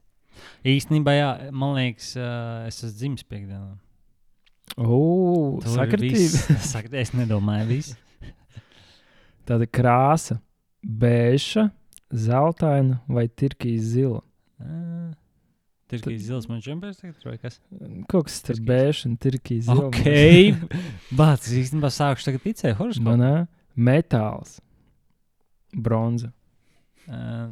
[0.64, 3.74] Īstenībā, jā, man liekas, uh, es esmu dzimis piekdienā.
[4.80, 6.16] O, sakritība.
[6.16, 6.46] viss.
[6.72, 7.96] Sak- Es nedomāju, viss.
[9.48, 10.38] Tāda krāsa,
[10.86, 11.66] beigša,
[12.14, 14.22] zeltaina vai tirkīs zila.
[14.60, 15.10] Uh,
[15.90, 17.56] Tad- zils man čempions tagad, vai kas?
[18.08, 18.68] Kaut kas starp Tirkīs.
[18.70, 19.88] beigšu un tirkīs zilu.
[19.88, 20.04] Ok.
[21.18, 23.08] Bāc, es īstenībā sākušu tagad ticēt horoskopam.
[23.18, 23.32] Manā
[23.90, 24.60] metāls,
[25.74, 26.30] bronza.
[27.10, 27.48] Uh,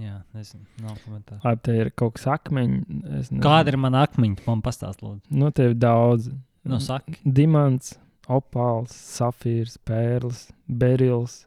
[0.00, 1.40] jā, nezinu, nav komentāru.
[1.44, 3.30] Labi, te ir kaut kas akmeņš.
[3.44, 4.44] Kāda ir mana akmeņa?
[4.46, 5.22] Man pastāst, lūdzu.
[5.30, 6.30] Nu, te ir daudz.
[6.66, 7.16] No saki.
[7.22, 7.94] Dimants,
[8.28, 11.44] opāls, safīrs, pērlis, berils.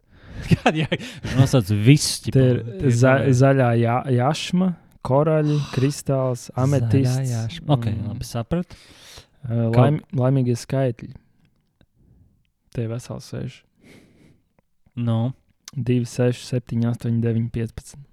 [0.50, 1.00] Kāda jā,
[1.36, 2.30] nosauc visus.
[2.32, 2.62] Te ir
[2.96, 4.72] za zaļā jā, jašma,
[5.06, 7.60] koraļi, kristāls, ametists.
[7.68, 8.78] Ok, labi, sapratu.
[9.48, 11.14] Laim, laimīgie skaitļi.
[12.70, 13.62] Te ir vesels 6,
[15.00, 15.32] Nu,
[15.74, 18.09] 2, 6, 7, 8, 9, 15.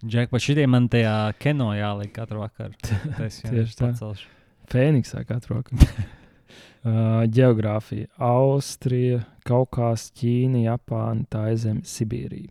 [0.00, 2.72] Džek, pa šitiem man tajā kino jāliek katru vakaru.
[3.18, 3.90] Tas jau tā.
[3.90, 4.30] pacelšu.
[4.70, 5.84] Fēniksā katru vakaru.
[6.86, 8.08] uh, geogrāfija.
[8.16, 12.48] Austrija, Kaukās, Ķīna, Japāna, Taizeme, Sibīrija.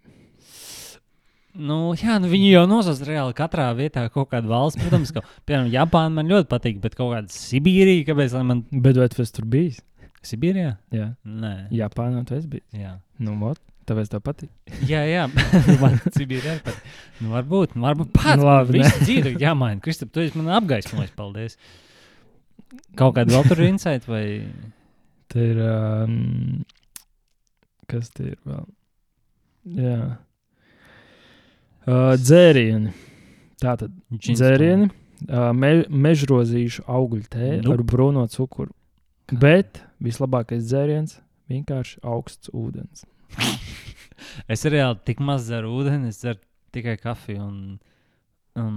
[1.59, 4.79] Nu, jā, nu viņi jau nosauc reāli katrā vietā kaut kādu valsts.
[4.83, 8.61] Protams, ka, piemēram, Japāna man ļoti patīk, bet kaut kāda Sibīrija, kāpēc man.
[8.69, 9.81] Bet vai tu esi tur bijis?
[10.21, 10.75] Sibīrijā?
[10.93, 12.67] Jā, Nē, Japānā tu esi bijis.
[12.75, 12.97] jā.
[13.23, 14.49] Nu, vot, tāpēc tev patīk.
[14.89, 15.25] Jā, jā.
[15.83, 16.95] man Sibīrijā arī patīk.
[17.19, 18.37] Nu, varbūt, nu, varbūt pats.
[18.39, 19.81] Nu, Nu, labi, visu dzīvi ir jāmaina.
[19.83, 21.57] Kristap, tu esi man apgaismojis, paldies.
[22.99, 24.23] Kaut kāda vēl tur ir insight vai.
[25.29, 25.59] Te ir.
[25.65, 26.63] Um,
[27.89, 28.65] kas te ir vēl?
[29.79, 29.99] Jā.
[31.89, 32.93] Uh, dzērieni.
[33.59, 33.91] Tātad
[34.23, 34.87] Gin dzērieni,
[35.27, 37.75] uh, me, mežrozīšu augļu tēju Nope.
[37.75, 38.71] ar brūno cukuru.
[39.29, 41.17] Bet vislabākais dzēriens-
[41.51, 43.03] vienkārši augsts ūdens.
[44.51, 46.39] Es reāli tik maz dzeru ūdeni, es dzeru
[46.75, 47.43] tikai kafiju.
[47.43, 47.79] Un,
[48.59, 48.75] un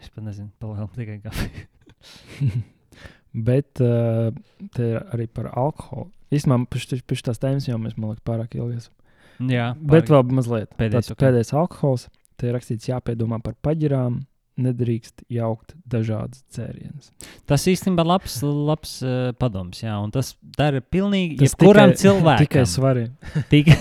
[0.00, 1.66] es pat nezinu, palielu tikai kafiju.
[3.48, 4.30] Bet uh,
[4.76, 6.10] te ir arī par alkoholu.
[6.34, 8.94] Īsumā pēc tās tēmas jau mēs, man liekas, pārāk ilgi esam.
[9.50, 10.70] Jā, Bet vēl mazliet.
[10.78, 11.22] Pēdējais, Tāds ok.
[11.24, 12.06] pēdējais alkohols.
[12.38, 14.20] Te ir rakstīts, jāpiedomā par paģirām.
[14.54, 17.08] Nedrīkst jaukt dažādas dzērienas.
[17.44, 19.80] tas īstenībā labs, labs uh, padoms.
[19.82, 22.42] Jā, un tas dara pilnīgi Tas jebkuram tikai- cilvēkam.
[22.44, 23.32] Tikai svarīgi.
[23.54, 23.78] tikai,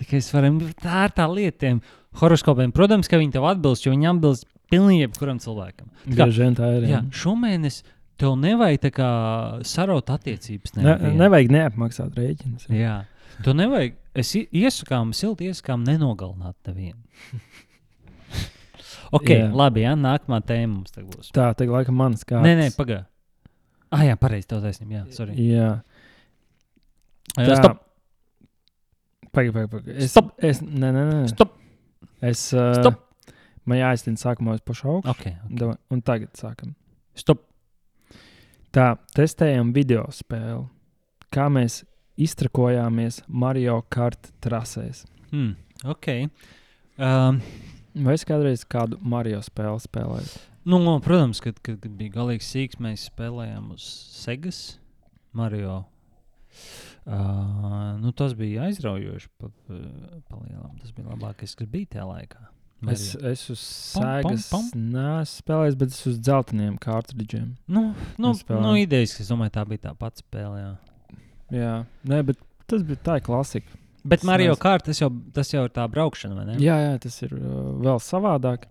[0.00, 0.50] tikai varu.
[0.82, 1.78] Tā ir tā lieta tiem
[2.18, 2.72] horoskopiem.
[2.74, 5.86] Protams, ka viņi tev atbilst, jo viņi atbilst pilnīgi jebkuram cilvēkam.
[6.08, 6.88] Tā kā- tā ir.
[6.90, 7.82] Jā, šomēnes
[8.18, 9.12] tev nevajag kā
[9.62, 10.74] saraut attiecības.
[10.82, 12.66] Ne, nevajag neapmaksāt rēķinus.
[12.74, 13.04] Jā,
[13.46, 13.94] tu nevajag.
[14.18, 16.98] Es iesakām, silti iesakām, nenogalināt nevienu.
[19.12, 19.48] Ok, Jā.
[19.56, 21.30] labi, jā, nākamā tēma mums tagad būs.
[21.32, 22.44] Tā, tagad laikam manas kārtas.
[22.44, 23.06] Nē, nē, pagaidi.
[23.90, 24.98] Ah, jā, pareizi, tev taisnība.
[24.98, 25.36] Jā, sorry.
[25.40, 25.68] Jā,
[27.38, 27.78] Jā, stop.
[29.32, 29.96] Pagaid, pagaid, pagaid.
[30.02, 30.32] Es, Stop.
[30.44, 31.18] Es, nē, nē, nē.
[31.30, 31.54] Stop.
[32.24, 33.04] Es, uh, Stop.
[33.68, 35.12] Man jāiztina sākumā uz pašu augšu.
[35.12, 35.76] Ok, Okay.
[35.92, 36.74] Un tagad sākam.
[37.14, 37.44] stop.
[38.72, 40.66] Tā, testējam video spēli.
[41.32, 41.82] Kā mēs
[42.20, 45.04] iztrakojāmies Mario Kart trasēs.
[45.30, 46.08] Hmm, ok.
[46.98, 47.40] Um,
[47.98, 50.32] Vai es kādreiz kādu Mario spēli spēlēju?
[50.68, 53.86] nu, protams, kad, kad, kad bija galīgi sīgs, mēs spēlējām uz
[54.18, 54.60] Segas
[55.36, 55.80] Mario.
[57.08, 59.30] Uh, nu, tas bija aizraujoši.
[59.40, 59.80] Pa, pa,
[60.28, 60.76] palielam.
[60.82, 62.42] tas bija labākais, kas bija tajā laikā.
[62.92, 63.30] Es, Mario.
[63.32, 63.62] es uz
[63.96, 67.48] Pam, pam, sēgas neesmu spēlējis, bet es uz dzelteniem kārtridžiem.
[67.66, 67.88] Nu,
[68.20, 70.60] nu, nu, idejas, es domāju, tā bija tā pati spēle.
[70.60, 70.70] Jā.
[71.56, 71.74] Jā,
[72.12, 73.77] nē, bet tas bija tā klasika.
[74.08, 76.58] Bet Mario Kart, tas jau, tas jau ir tā braukšana, vai ne?
[76.62, 78.68] Jā, jā, tas ir uh, vēl savādāk.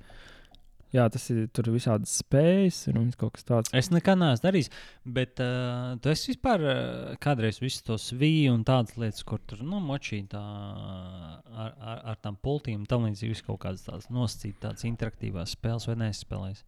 [0.96, 3.72] Jā, tas ir tur visādas spējas, un kaut kas tāds.
[3.76, 4.70] Es nekad neesmu darījis,
[5.18, 6.78] bet uh, tu esi vispār uh,
[7.24, 12.22] kādreiz visu to sviju un tādas lietas, kur tur nu, močī tā ar, ar, ar
[12.24, 16.64] tām pultīm tam līdzīgi kaut kādas tādas nosacītas, tādas interaktīvās spēles vai nespēlējis.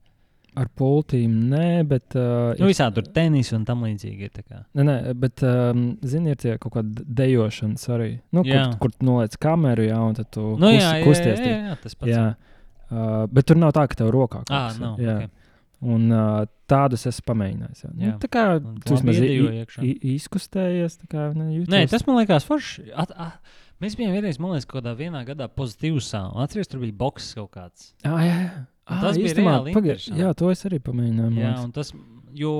[0.57, 2.15] Ar pultīm, nē, bet.
[2.17, 4.39] Uh, Nu, visādi tur tenis un tam līdzīgi ir.
[4.73, 8.09] Nē, nē, bet, um, zini, ir tie kaut kādi dejošanas arī.
[8.33, 8.65] Nu, Jā.
[8.79, 11.39] kur, kur noliec kameru, jā, un tad tu Nu, kus, jā, jā, kusties.
[11.39, 12.11] jā, jā, jā, tas pats.
[12.13, 12.23] jā.
[12.89, 15.05] Uh, bet tur nav tā, ka tev rokā kaut kas ir.
[15.05, 15.17] Jā.
[15.19, 15.29] Okay.
[15.79, 17.77] Un uh, tādus es pamēģināju.
[17.85, 17.91] Jā.
[17.93, 18.15] Nu, Jā.
[18.19, 19.21] tā kā tu vismaz
[20.15, 20.99] izkustējies.
[21.11, 22.89] Kā, ne, Nē, tas man liekas forši.
[22.99, 23.37] At, at,
[23.79, 26.25] mēs bijām vienreiz, man liekas, kaut kādā vienā gadā pozitīvā.
[26.43, 27.93] Atceries, tur bija boks kaut kāds.
[28.03, 28.65] Ah, jā, jā.
[28.89, 30.21] Ah, tas bija īstenībā, reāli pagaid, interesanti.
[30.25, 31.39] Jā, to es arī pamēģināju.
[31.39, 31.93] Jā, tas,
[32.33, 32.53] jo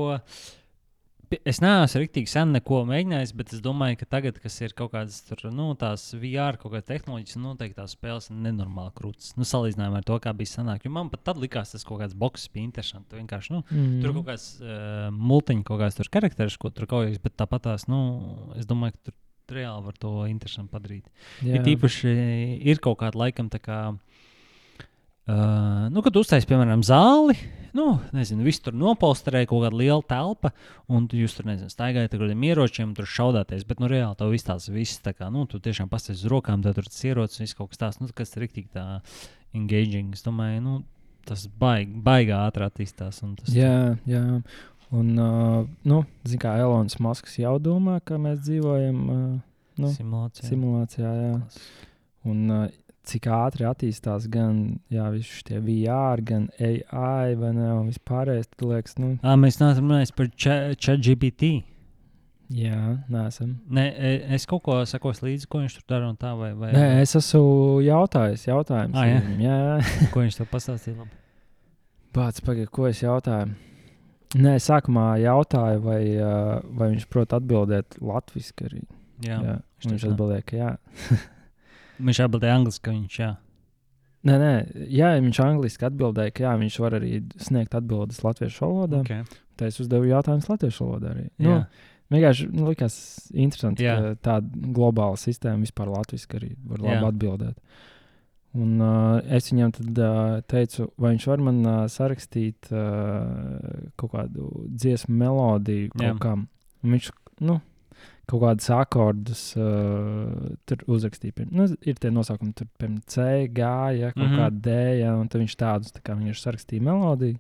[1.45, 5.19] es neesmu rīktīgi sen neko mēģinājis, bet es domāju, ka tagad, kas ir kaut kādas
[5.27, 9.35] tur, nu, tās VR, kaut kādas tehnoloģijas, noteikti tās spēles ir nenormāli krūtis.
[9.37, 10.87] Nu, salīdzinājumā ar to, kā bija senāk.
[10.87, 13.13] Jo man pat tad likās, tas kaut kāds boks bija interesants.
[13.13, 14.01] Vienkārši, nu, Mm.
[14.01, 17.85] Tur kaut kāds uh, multiņš, kaut kāds tur charakteris, ko tur kaujas, bet tāpat tās,
[17.91, 17.99] nu,
[18.57, 21.05] es domāju, ka tur reāli var to interesanti padarīt.
[21.45, 21.59] Jā.
[21.59, 22.13] Ir tīpaši,
[22.71, 23.79] ir kaut kāda laikam tā kā.
[25.29, 27.35] Uh, nu, kad uztaisīs, piemēram, zāli,
[27.77, 27.85] nu,
[28.17, 30.49] nezinu, viss tur nopolsterē kaut kāda liela telpa,
[30.89, 33.65] un jūs tur, nezinu, staigājat ar kādiem ieročiem, tur šaudāties.
[33.69, 36.63] Bet, nu, reāli tev viss tās viss, tā kā, nu, tu tiešām pasties uz rokām,
[36.65, 38.87] tad tur tas ierocis, viss kaut kas tāds, nu, kas ir rīktīgi tā
[39.53, 40.17] engaging.
[40.17, 40.79] Es domāju, nu,
[41.29, 43.21] tas baig, baigā ātrāk attīstās.
[43.27, 44.25] un Tas, Jā, jā.
[44.89, 49.25] Un, uh, nu, zin kā Elonas Maskas jau domā, ka mēs dzīvojam uh,
[49.77, 50.49] nu, simulācija.
[50.49, 51.33] simulācijā, jā.
[52.25, 52.63] Un uh,
[53.07, 58.97] cik ātri attīstās gan jā, šie VR, gan AI, vai ne, un vispārējais, tad liekas,
[58.99, 60.27] nu, À, mēs neesam runājuši par
[60.75, 61.63] ChatGPT.
[62.49, 63.55] jā, nesam.
[63.69, 66.71] Nē, e- es kaut ko sakos līdzi, ko viņš tur dara un tā, vai, vai
[66.73, 68.95] Nē, es esmu jautājis, jautājums.
[68.97, 69.21] Ah, jā?
[69.25, 70.09] viņam, jā, jā.
[70.13, 70.97] ko viņš tev pastāstīja.
[70.99, 71.17] Labi.
[72.13, 73.53] Pats pagaidi, ko es jautāju.
[74.37, 76.01] Nē, sākumā jautāju, vai,
[76.77, 78.83] vai viņš prot atbildēt latviešu arī.
[79.25, 79.55] Jā, jā.
[79.85, 80.71] viņš atbildēja, ka jā.
[81.99, 83.29] Viņš atbildēja angliski, viņš jā.
[84.27, 84.53] Nē, nē,
[84.91, 89.03] jā, viņš angliski atbildēja, ka jā, viņš var arī sniegt atbildes latviešu valodā.
[89.05, 89.23] Okay.
[89.59, 91.27] Tā es uzdevu jautājumus latviešu valodā arī.
[91.39, 91.61] Nu, Jā.
[92.11, 92.97] vienkārši nu, likās
[93.31, 93.95] interesanti, Jā.
[93.95, 97.13] ka tāda globāla sistēma vispār latviešu arī var labi Jā.
[97.13, 97.87] atbildēt.
[98.59, 104.15] Un, uh, es viņam tad, uh, teicu, vai viņš var man uh, sarakstīt uh, kaut
[104.15, 106.15] kādu dziesmu melodiju kaut Jā.
[106.23, 106.47] kam.
[106.83, 107.11] Un viņš
[107.45, 107.59] nu,
[108.29, 111.47] kaut kādus akordus uh, tur uzrakstīja.
[111.49, 114.29] Nu, ir tie nosaukumi, tur piemēram C, G, ja, kaut mm.
[114.29, 114.39] -hmm.
[114.43, 117.39] kāda D, ja, un tad viņš tādus tā kā viņš sarakstīja melodiju.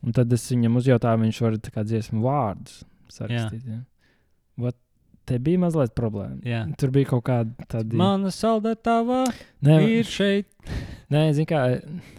[0.00, 3.66] Un tad es viņam uzjautāju, viņš var tā kā dziesmu vārdus sarakstīt.
[3.68, 3.82] Ja.
[4.60, 4.76] Vat,
[5.28, 6.40] te bija mazliet problēma.
[6.46, 6.64] Jā.
[6.80, 9.22] Tur bija kaut kāda tāda Mana saldētava
[9.66, 10.48] Nē, ir šeit.
[11.12, 11.62] Nē, zinu, kā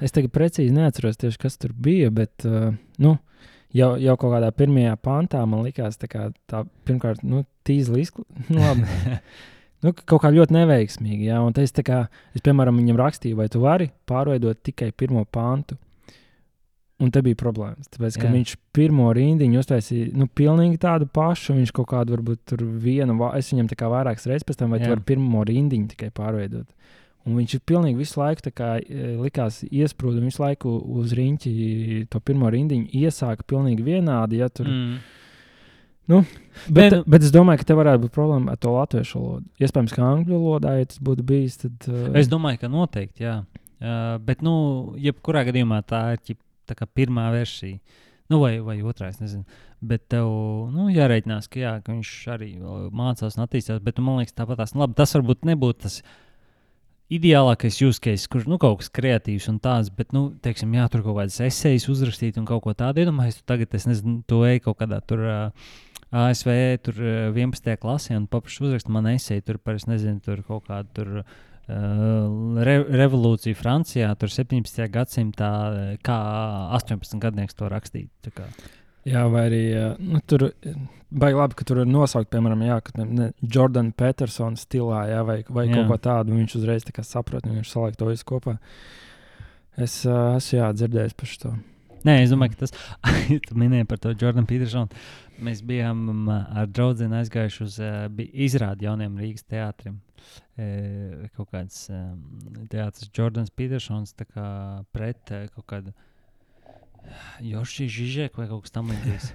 [0.04, 3.18] es tagad precīzi neatceros tieši, kas tur bija, bet uh, nu,
[3.78, 8.52] jau, jau kaut kādā pirmajā pantā man likās, kā, tā pirmkārt, nu, tīzli izklausās.
[9.82, 11.26] Nu, nu, kaut kā ļoti neveiksmīgi.
[11.26, 12.04] Jā, un es, kā,
[12.36, 15.80] es, piemēram, viņam rakstīju, vai tu vari pārveidot tikai pirmo pantu.
[17.02, 17.90] Un te bija problēmas.
[17.90, 18.32] Tāpēc, ka Jā.
[18.36, 21.56] viņš pirmo rindiņu uztaisīja nu, pilnīgi tādu pašu.
[21.58, 24.84] Viņš kaut kādu, varbūt, tur vienu, es viņam tā kā vairākas reizes pēc tam, vai
[24.84, 26.68] tu vari pirmo rindiņu tikai pārveidot.
[27.30, 31.52] Un viņš ir pilnīgi visu laiku kā, e, likās iesprūdis, visu laiku uz rīņķi
[32.10, 34.40] to pirmo rindiņu iesāka pilnīgi vienādi.
[34.42, 34.96] Ja, tur, mm.
[36.10, 36.26] Mm.
[36.74, 39.46] bet, Nē, nu- bet es domāju, ka te varētu būt problēma ar to latviešu valodu.
[39.62, 41.78] Iespējams, ka angļu valodā, ja tas būtu bijis, tad.
[41.88, 43.46] Uh, Es domāju, ka noteikti, jā.
[43.82, 47.78] Uh, bet, nu, jebkurā gadījumā tā ir tā kā pirmā versija.
[48.32, 49.44] Nu, vai, vai otrā, es nezinu.
[49.84, 50.26] Bet tev
[50.72, 52.52] nu, jāreikinās, ka, jā, ka viņš arī
[52.96, 53.82] mācās un attīstās.
[53.84, 55.98] Bet nu, man liekas, tāpat tās, nu, labi, tas varbūt nebūtu tas
[57.12, 61.04] ideālākais use case, kur nu, kaut kas kreatīvs un tāds, bet, nu, teiksim, jā, tur
[61.06, 63.42] kaut kādas esejas uzrakstīt un kaut ko tādu iedomājies.
[63.42, 65.26] Tu tagad, es nezinu, tu ej kaut kādā tur.
[65.28, 65.72] Uh,
[66.12, 66.50] ASV
[66.84, 66.98] tur
[67.32, 67.78] 11.
[67.80, 71.14] klasē un paprasti uzrakst man esēju tur par, es nezinu, tur kaut kādu tur.
[71.22, 74.82] Uh, re, revolūcija Francijā, tur 17.
[74.92, 75.52] gadsimtā,
[76.04, 76.18] kā
[76.76, 78.12] 18 gadnieks to rakstīja.
[79.08, 79.62] Jā, vai arī
[79.98, 80.52] nu, tur
[81.12, 85.42] baigi labi, ka tur ir nosaukt, piemēram, jā, ne, ne, Jordana Petersona stilā, jā, vai,
[85.50, 85.76] vai jā.
[85.76, 86.36] kaut ko tādu.
[86.38, 88.58] Viņš uzreiz tā saprot, viņš saliek to visu kopā.
[89.80, 91.56] Es uh, esmu jā, dzirdējis par šo.
[92.08, 92.74] Nē, es domāju, ka tas,
[93.48, 95.04] tu minēji par to Jordanu Petersonu.
[95.42, 100.00] Mēs bijām um, ar draugu aizgājuši uz uh, izrādi jauniem Rīgas teātrim.
[100.54, 100.66] E,
[101.34, 102.20] kaut kāds um,
[102.70, 105.94] teātris Jordans Petersons pret uh, kaut kādu.
[107.42, 109.32] Joši Žižek vai kaut kas tamlīdzīgs.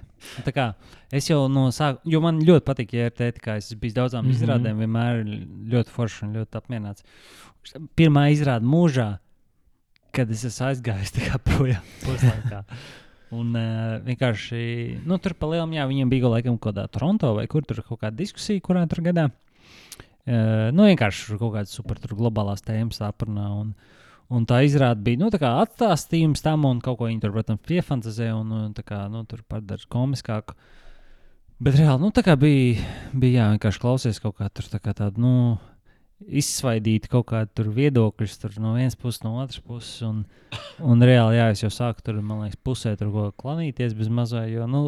[1.17, 4.25] es jau no sākuma, jo man ļoti patīk, ja ir tēti, kā es biju daudzām
[4.25, 4.37] mm -hmm.
[4.37, 5.23] izrādēm, vienmēr
[5.73, 7.03] ļoti forši un ļoti apmierināts.
[7.99, 9.09] Pirmā izrāda mūžā,
[10.15, 12.63] kad es esmu aizgājis projām puslaikā.
[13.35, 17.47] Un uh, vienkārši nu, tur pa lielam, jā, viņiem bija laikam kaut kādā Toronto vai
[17.51, 19.27] kur tur kaut kāda diskusija, kurā tur gadā.
[20.27, 23.49] Uh, nu, vienkārši kaut kādas super globālās tēmas aprunā.
[23.59, 23.75] Un,
[24.33, 28.51] un tā izrāda bija nu, atstāstījums tam, un kaut ko viņi tur, protams, piefantazē un,
[28.51, 30.57] un kā, nu, tur padara komiskāku.
[31.63, 32.83] Bet reāli, nu, tā kā bija,
[33.17, 35.33] bija jā, vienkārši klausies kaut kā tur tā kā tādu, nu,
[36.25, 38.27] izsvaidīti kaut kādi viedokļi
[38.63, 40.01] no vienas puses, no otras puses.
[40.05, 40.23] Un,
[40.81, 44.47] un reāli, jā, es jau sāku tur, man liekas, pusē tur klanīties bez mazā.
[44.49, 44.81] Jo, nu,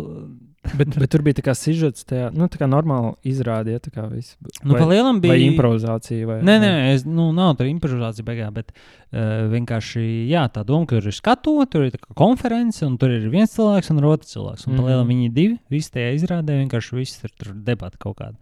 [0.73, 3.81] bet, bet tur bija tā kā sižets, tā, nu, tā kā normāli izrādīja.
[3.85, 4.39] Tā kā viss.
[4.63, 6.31] Nu, vai, lielam bija vai improvizācija.
[6.31, 10.89] Vai, nē, nē, es, nu, nav tur improvizācija beigās, bet uh, vienkārši, jā, tā doma,
[10.89, 14.65] ka tur ir skatu, tur ir konference, un tur ir viens cilvēks un otrs cilvēks.
[14.65, 14.89] Un mm -hmm.
[14.89, 18.37] palielam viņi divi, visi tajā izrādē, vienkārši viss tur, tur debata kaut kāda.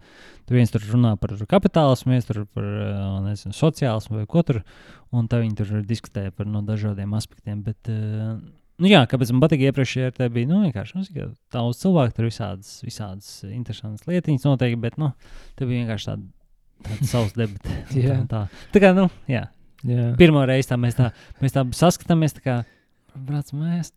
[0.48, 2.64] Tur viens tur runā par kapitālismu, viens tur par
[3.26, 4.62] nezinu, sociālismu vai ko tur.
[5.12, 7.60] Un tā viņi tur diskutēja par no dažādiem aspektiem.
[7.66, 7.90] Bet,
[8.80, 12.78] nu jā, kāpēc man patīk iepriekšējā te bija, nu vienkārši nu, daudz cilvēku, tur visādas,
[12.86, 15.12] visādas interesantas lietiņas noteikti, bet, nu,
[15.58, 16.26] te bija vienkārši tāda,
[16.88, 17.76] tāda savs debata.
[17.92, 18.42] tā, tā.
[18.72, 19.44] tā kā, nu, jā.
[19.84, 20.10] jā.
[20.16, 21.12] Pirmo reizi tā mēs tā,
[21.44, 22.58] mēs tā saskatāmies, tā kā,
[23.28, 23.92] brāc, mēs.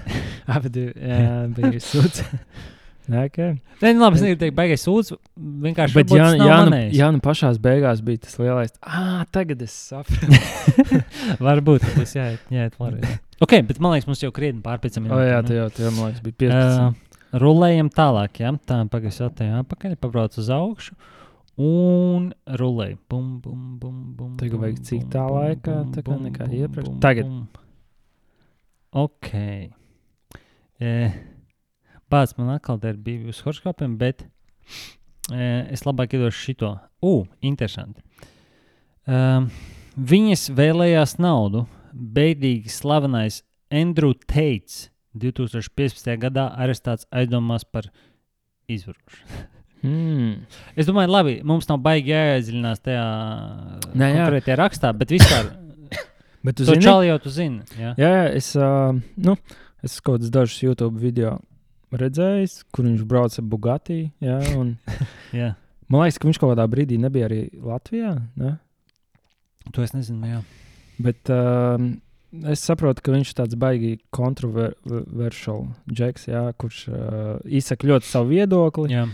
[0.52, 2.24] Abi bija sūdz.
[3.04, 3.58] Okay.
[3.82, 5.12] Nē, nu, labi, es negribu teikt, baigais sūds.
[5.36, 8.72] Vienkārši bet jā, jā, nu, jā, nu pašā beigās bija tas lielais.
[8.80, 10.38] Ah, tagad es saprotu.
[11.44, 13.18] Varbūt tas jāiet, jāiet varētu.
[13.44, 15.10] ok, bet man liekas, mums jau krietni minūtēm.
[15.12, 16.80] Oh, jā, tā jau, tā jau, man liekas, bija 15.
[16.80, 20.96] Uh, rulējam tālāk, jā, tā pagaidām atējām atpakaļ, pabrauc uz augšu.
[21.60, 22.96] Un rulēja.
[23.12, 26.96] Bum, bum, bum, bum, Tagad vajag cik tā laika, tā kā nekā iepriekš.
[27.04, 27.28] Tagad.
[29.04, 29.30] Ok.
[30.82, 31.14] Eh,
[32.14, 36.68] Pats man atkal ir bijis uz horoskopiem, bet e, es labāk iedošu šito.
[37.02, 38.04] Ugh, interesanti.
[39.10, 39.48] Um,
[39.98, 41.64] viņas vēlējās naudu.
[41.90, 43.40] Beidīgi slavenais
[43.74, 46.12] Andrew Teits 2015.
[46.22, 47.88] gadā arestēts aizdomās par
[48.70, 49.42] izvarošanu.
[49.82, 50.36] Mm.
[50.78, 53.08] Es domāju, labi, mums nav baigi jāiedziļinās tajā
[53.90, 54.20] Nē, jā.
[54.20, 55.50] konkrētajā rakstā, bet vispār.
[56.46, 56.86] bet tu zini?
[57.10, 57.66] Jau tu zini.
[57.74, 59.34] Jā, jā, jā es, uh, nu,
[59.82, 61.40] es kaut kādus dažus YouTube video
[61.92, 64.00] redzējis, kur viņš brauca ar Bugatti.
[64.24, 64.76] Jā, un,
[65.40, 65.52] jā.
[65.92, 68.14] Man liekas, ka viņš kaut kādā brīdī nebija arī Latvijā.
[68.40, 68.56] Ne?
[69.74, 70.26] To es nezinu.
[70.28, 70.40] Jā.
[71.04, 71.76] Bet uh,
[72.50, 77.00] es saprotu, ka viņš ir tāds baigi kontroversiāls džeks, jā, kurš uh,
[77.44, 78.94] izsaka ļoti savu viedokli.
[78.94, 79.08] Jā.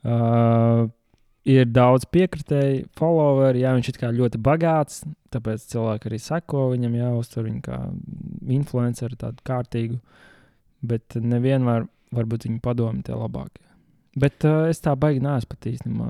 [0.00, 0.88] Uh,
[1.48, 7.12] ir daudz piekritēju, followeri, jā, viņš ir ļoti bagāts, tāpēc cilvēki arī seko viņam, jā,
[7.16, 7.78] uztver viņu kā
[8.56, 10.00] influenceru, tādu kārtīgu.
[10.80, 13.70] Bet nevienmēr varbūt viņa padomi tie labākie.
[14.18, 16.08] Bet uh, es tā baigi neesmu pat īstenībā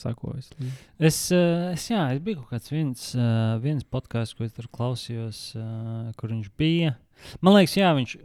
[0.00, 0.48] sakojis.
[0.96, 4.70] Es, uh, es, jā, es biju kaut kāds viens, uh, viens podkāsts, ko es tur
[4.72, 6.94] klausījos, uh, kur viņš bija.
[7.44, 8.16] Man liekas, jā, viņš,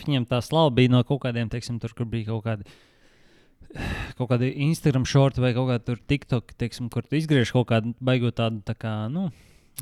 [0.00, 2.68] viņam tā slava bija no kaut kādiem, teiksim, tur, kur bija kaut kādi.
[4.16, 8.38] Kaut kāda Instagram short vai kaut kāda TikTok, teiksim, kur tu izgriež kaut kādu baigot
[8.38, 9.28] tādu, tā kā, nu,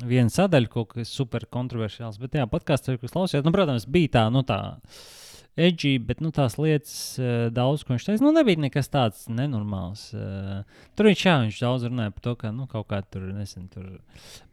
[0.03, 2.19] viena sadaļa, kaut kas super kontroversiāls.
[2.19, 4.59] Bet, jā, podkāstā, kas klausījās, nu, protams, bija tā, nu, tā.
[4.75, 5.13] Uh,
[5.55, 10.09] edgy, bet nu, tās lietas uh, daudz, ko viņš teica, nu, nebija nekas tāds nenormāls.
[10.15, 10.61] Uh,
[10.97, 13.87] tur viņš, jā, viņš daudz runāja par to, ka nu, kaut kā tur, nesen, tur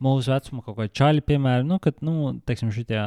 [0.02, 3.04] mūsu vecuma kaut kāda čaļa, piemēram, nu, kad, nu, teiksim, šitajā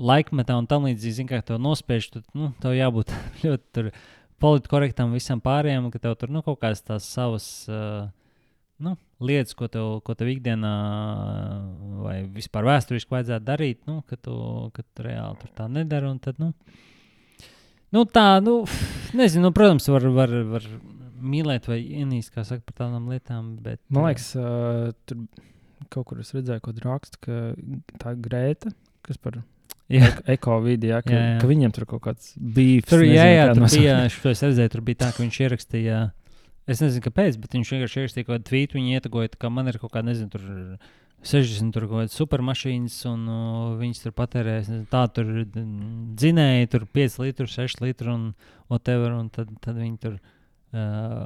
[0.00, 3.12] laikmetā un tam līdzīgi, zin, kā tev nospiež, tad, nu, tev jābūt
[3.44, 3.92] ļoti tur
[4.42, 7.48] politkorektam visam pārējiem, ka tev tur, nu, kaut kādas tās savas.
[7.68, 8.08] Uh,
[8.82, 10.72] nu, lietas, ko tev, ko tev ikdienā
[12.04, 14.34] vai vispār vēsturiski vajadzētu darīt, nu, ka tu,
[14.74, 16.10] ka tu reāli tur tā nedari.
[16.24, 16.52] Tad, nu,
[17.94, 18.60] Nu, tā, nu,
[19.14, 20.64] nezinu, nu, protams, var, var, var
[21.24, 23.54] mīlēt vai ienīst, kā saka, par tādām lietām.
[23.62, 25.24] Bet, Man liekas, uh, tur
[25.92, 27.38] kaut kur es redzēju, ko rakstu, ka
[28.02, 28.72] tā Grēta,
[29.06, 29.38] kas par
[29.92, 30.08] Jā.
[30.34, 31.38] ekovīdu, ja, ka, Jā, jā.
[31.42, 32.82] ka viņam tur kaut kāds bija.
[32.88, 36.00] Tur, jā, jā, tur bija, šo es redzēju, tur bija tā, ka viņš ierakstīja,
[36.66, 39.78] es nezinu, kāpēc, bet viņš vienkārši ierakstīja kaut kādu tvītu, viņa ietegoja, ka man ir
[39.82, 40.46] kaut kāda, nezinu, tur
[41.24, 46.14] 60 tur kaut kādas supermašīnas, un uh, viņas tur patērē, es nezinu, tā tur mm,
[46.20, 48.30] dzinēja, tur 5 litru, 6 litru un
[48.72, 50.20] whatever, un tad, tad viņi tur.
[50.74, 50.80] Uh,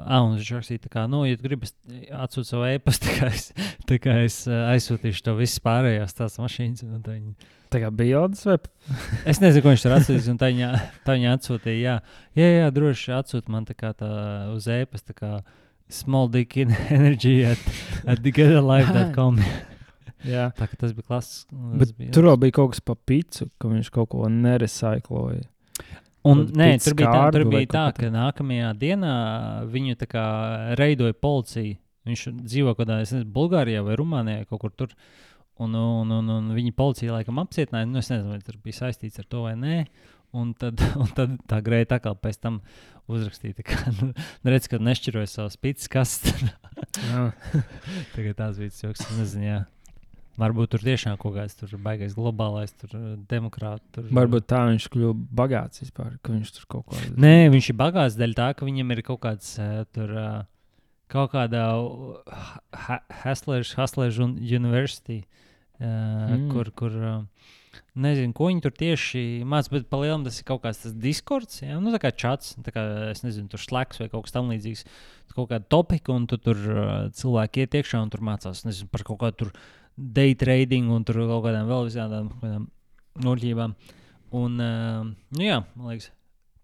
[0.05, 1.71] ah, un viņš rakstīja, tā kā, nu, ja tu gribi
[2.13, 3.47] atsūtīt savu e-pastu, tā kā es,
[3.89, 6.85] tā kā es uh, aizsūtīšu to visas pārējās tās mašīnas.
[6.85, 8.57] tad Viņi, Tā kā bildes vai
[9.31, 10.29] Es nezinu, ko viņš tur atsūtīs.
[10.33, 10.69] un Tā viņa,
[11.05, 11.97] tā viņa atsūtīja, jā,
[12.39, 14.11] jā, jā droši atsūtīt man tā kā tā
[14.55, 15.33] uz e-pasta, tā kā
[15.89, 16.57] small dick
[16.99, 17.61] energy at,
[18.05, 19.41] at togetherlife.com.
[20.27, 20.49] Jā.
[20.59, 21.53] tā kā tas bija klasisks.
[21.79, 25.47] Bet tur vēl bija kaut kas pa picu, ka viņš kaut ko neresaikloja.
[26.27, 29.13] Un, Kaut nē, tur bija tā, tur bija tā kā ka nākamajā dienā
[29.71, 30.25] viņu tā kā
[30.81, 31.79] reidoja policija.
[32.09, 34.95] Viņš dzīvo kaut kādā, es nezinu, Bulgārijā vai Rumānijā, kaut kur tur.
[35.59, 37.89] Un, un, un, un viņa policija laikam apcietināja.
[37.91, 39.81] Nu, es nezinu, vai tas bija saistīts ar to vai nē.
[40.39, 42.61] Un tad, un tad tā grēta atkal pēc tam
[43.09, 44.11] uzrakstīja, ka, nu,
[44.45, 46.45] redz, ka nešķiroja savas pīcis kastes.
[48.15, 49.61] Tagad tās bija tas joks, es nezinu, jā.
[50.39, 53.83] Varbūt tur tiešām kaut kāds tur baigais globālais tur, eh, demokrāts.
[53.95, 57.79] Tur, Varbūt tā viņš kļuva bagāts vispār, ka viņš tur kaut ko Nē, viņš ir
[57.81, 60.15] bagāts dēļ tā, ka viņam ir kaut kāds uh, tur.
[60.15, 60.39] Uh,
[61.09, 61.63] Kaut kādā
[63.25, 66.49] Haslēža University, uh, Mm.
[66.51, 67.23] kur, kur uh,
[67.95, 71.79] nezinu, ko viņi tur tieši mācās, bet palielinām tas ir kaut kāds tas diskords, ja?
[71.79, 72.83] nu, tā kā čats, tā kā,
[73.13, 74.83] es nezinu, tur slēgs vai kaut kas tamlīdzīgs,
[75.37, 79.07] kaut kāda topika, un tu tur uh, cilvēki iet iekšā un tur mācās, nezinu, par
[79.07, 79.53] kaut kādu tur
[79.99, 82.69] day trading un tur kaut kādām vēl visādām kādām
[83.25, 83.75] noļķībām.
[84.39, 86.11] Un, uh, nu jā, man liekas,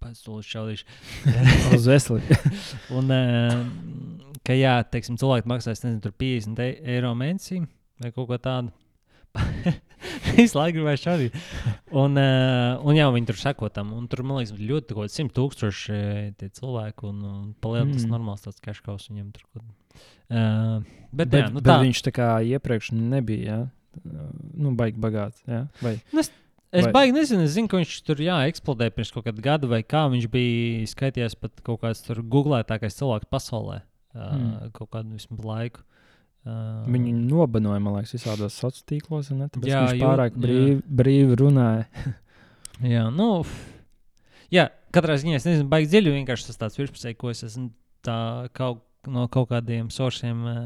[0.04, 0.86] pēc tam šaudīšu.
[1.78, 2.38] uz veselību.
[3.00, 7.62] Un, uh, ka jā, teiksim, cilvēki maksās, nezinu, tur 50 e- eiro mēnesī
[8.04, 8.72] vai kaut ko tādu.
[10.36, 11.38] Visu laiku gribēju šādīt.
[11.96, 13.90] Un, uh, un jā, viņi tur seko tam.
[13.96, 15.96] Un tur, man liekas, ļoti kaut kādi 100 tūkstoši
[16.38, 17.08] tie cilvēki.
[17.08, 18.12] Un, un palielināt tas Mm.
[18.14, 19.48] normāls tāds kaškaus viņam tur.
[19.56, 19.64] Kaut.
[20.30, 20.80] Uh,
[21.12, 21.78] bet, Bet, jā, nu, bet tā.
[21.84, 23.44] viņš tā kā iepriekš nebija.
[23.44, 23.60] Ja?
[24.56, 25.42] Nu, baigi bagāts.
[25.46, 25.66] Ja?
[25.84, 25.98] Vai,
[26.74, 29.68] Es Vai- baigi nezinu, es zinu, ka viņš tur jā, eksplodēja pirms kaut kāda gada,
[29.70, 33.76] vai kā viņš bija skaitījis pat kaut kāds tur googlētākais cilvēks pasaulē.
[34.14, 34.70] Uh, Hmm.
[34.74, 35.84] Kaut kādu vismaz laiku.
[36.44, 39.30] Uh, Viņu nobanoja, man liekas, visādos sociālos tīklos.
[39.62, 41.86] Jā, viņš pārāk brīvi, brīvi runāja.
[42.94, 43.44] Jā, nu,
[44.50, 46.12] jā, katrā ziņā es nezinu, baigi dziļi.
[46.18, 47.70] Vienkārši tas tāds virspusēji, ko es esmu
[48.02, 48.18] tā
[48.52, 50.58] kaut, no kaut kādiem sorsiem uh,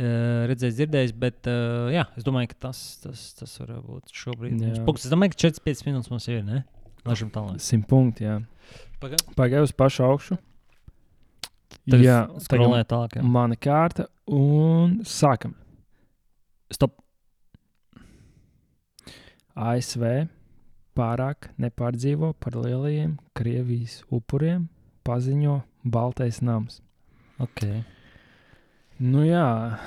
[0.00, 1.14] uh, redzējis, dzirdējis.
[1.20, 4.60] Bet, uh, jā, es domāju, ka tas, tas, tas var būt šobrīd.
[4.94, 6.42] Es domāju, ka 4-5 minūtes mums ir.
[6.46, 6.64] Ne?
[7.08, 7.60] Lēšam tālāk.
[7.64, 8.26] Simt punkti.
[8.28, 8.40] Jā.
[9.00, 9.24] Pagaid.
[9.36, 10.40] Pagaidā uz pašu augšu.
[11.88, 13.16] Tagad jā, skrolē tālāk.
[13.16, 13.24] jā.
[13.24, 15.54] Mana kārta un sākam.
[16.70, 16.98] Stop.
[19.60, 20.04] ASV
[20.96, 24.68] pārāk nepārdzīvo par lielajiem Krievijas upuriem,
[25.06, 26.80] paziņo Baltais nams.
[27.40, 27.82] Okay.
[29.00, 29.78] Nu jā,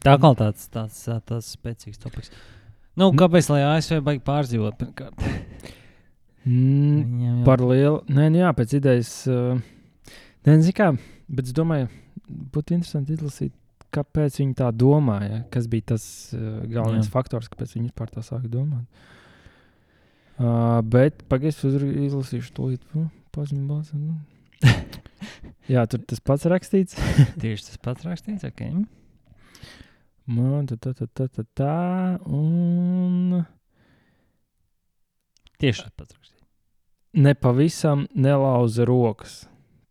[0.00, 2.30] Tā kā tāds, tāds, tāds, spēcīgs topoks.
[2.96, 3.16] Nu, Nu.
[3.18, 4.80] kāpēc lai ASV baigi pārdzīvot?
[6.46, 7.98] Mm, Viņiem jau- par lielu.
[8.08, 9.26] Nē, nu jā, pēc idejas.
[9.28, 9.60] Uh,
[10.46, 11.88] Nezinu, kā, bet es domāju,
[12.30, 13.52] būtu interesanti izlasīt,
[13.92, 15.42] kāpēc viņi tā domāja.
[15.50, 17.10] Kas bija tas uh, galvenais Jā.
[17.10, 17.12] jā.
[17.12, 18.86] faktors, kāpēc viņi vispār tā sāka domāt.
[20.38, 23.92] Uh, bet pagaidām, izlasīšu to līdzi paziņot.
[23.98, 24.18] Nu.
[25.74, 26.96] jā, tur tas pats rakstīts.
[27.42, 28.46] Tieši tas pats rakstīts.
[28.48, 28.72] Okay.
[30.28, 31.74] Man tā, tā, tā, tā, tā, tā,
[32.28, 33.44] un
[35.58, 36.44] Tieši tas pats rakstīts.
[37.18, 39.40] nepavisam nelauza rokas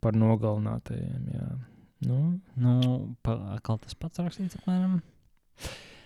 [0.03, 1.23] par nogalinātajiem.
[1.33, 1.47] Jā,
[2.07, 2.19] nu,
[2.55, 4.55] Nu, pa- atkal tas pats rakstīts.
[4.61, 4.99] Apmēram.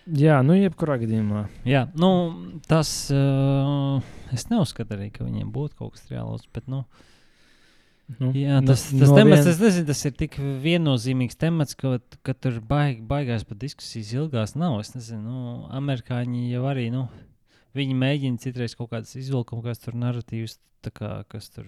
[0.08, 1.44] jā nu jebkurā gadījumā.
[1.68, 2.10] Jā, nu,
[2.68, 3.12] tas.
[3.14, 4.00] Uh,
[4.34, 6.48] es neuzskatu arī, ka viņiem būtu kaut kas reāls.
[6.56, 6.86] Bet, nu,
[8.20, 12.34] Nu, jā, tas, tas no temats, vien- nezinu, tas ir tik viennozīmīgs temats, ka, ka
[12.34, 14.80] tur baig, baigās pat diskusijas ilgās nav.
[14.84, 16.90] Es nezinu, nu, amerikāņi jau arī.
[16.94, 17.08] Nu,
[17.72, 21.64] Viņi mēģina citreiz kaut kādas izvilkumu, kas tur narratīvas, tā kā, kas tur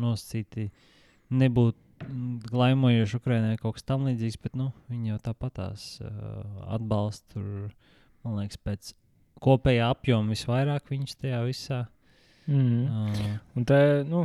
[0.00, 0.70] nosacīti
[1.36, 1.76] nebūt
[2.06, 6.08] mm, glaimojoši Ukraiņai kaut kas tam līdzīgs, bet nu, viņi jau tāpatās uh,
[6.78, 7.74] atbalsta tur,
[8.24, 8.94] man liekas, pēc
[9.44, 11.82] kopējā apjoma visvairāk viņus tajā visā.
[12.48, 12.88] Mm.
[12.88, 13.78] Uh, Un te,
[14.08, 14.24] nu,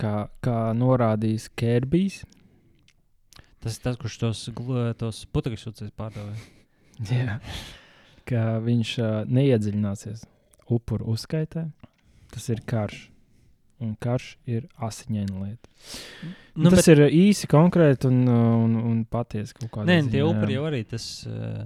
[0.00, 0.14] kā,
[0.44, 2.20] kā norādījis Kērbijs,
[3.64, 4.44] tas ir tas, kurš tos,
[5.00, 6.34] tos putekļus pārdeva.
[7.10, 7.38] jā.
[8.28, 10.24] ka viņš uh, neiedziļināsies
[10.72, 11.68] upuru uzskaitē.
[12.34, 13.08] Tas ir karš.
[13.82, 15.70] Un karš ir asiņaina lieta.
[16.54, 16.92] Nu, tas bet...
[16.94, 21.64] ir īsi, konkrēti un, un, un patiesi Nē, ziņā, tie upuri jau arī tas uh,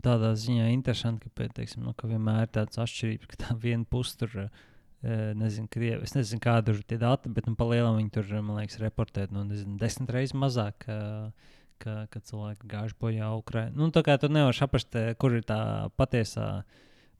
[0.00, 4.16] tādā ziņā interesanti, ka, teiksim, nu, ka vienmēr ir tādas atšķirības, ka tā viena puse
[4.22, 4.46] tur.
[4.46, 4.68] Uh,
[5.02, 6.02] nezinu, krievi.
[6.04, 9.26] Es nezinu, kāda ir tie dati, bet nu, pa lielam viņi tur, man liekas, reportē
[9.32, 13.74] nu, nezinu, desmit reizes mazāk, uh, ka, ka cilvēki gājuši bojā Ukraiņā.
[13.78, 15.62] Nu, tā kā tu nevari saprast, kur ir tā
[16.00, 16.52] patiesā.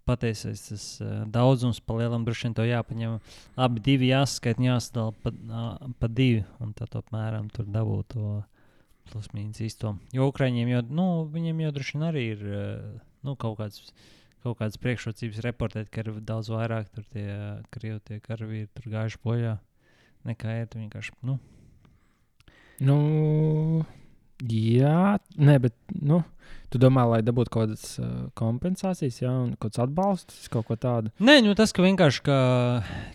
[0.09, 3.19] Patiesais tas uh, daudzums, pa lielam droši vien to jāpaņem.
[3.61, 8.39] Abi divi jāsaskaita, jāsadala pa, uh, pa divi, un tad apmēram tur dabūt to
[9.11, 9.95] plus mīnus īsto.
[10.17, 12.49] Jo Ukraiņiem jau, nu, viņiem jau droši vien arī ir
[13.27, 13.93] nu, kaut kāds.
[14.41, 17.27] Kaut kādas priekšrocības reportēt, ka ir daudz vairāk tur tie
[17.75, 19.59] krievi, tie karavīri tur gājuši bojā
[20.29, 21.13] nekā ir vienkārši.
[21.27, 21.39] Nu.
[22.81, 22.97] Nu,
[24.49, 26.23] jā, nē, bet nu,
[26.73, 30.79] tu domā, lai dabūtu kaut kādas uh, kompensācijas, jā, un kaut kāds atbalsts, kaut ko
[30.81, 31.13] tādu.
[31.21, 32.39] Nē, nu tas, ka vienkārši ka,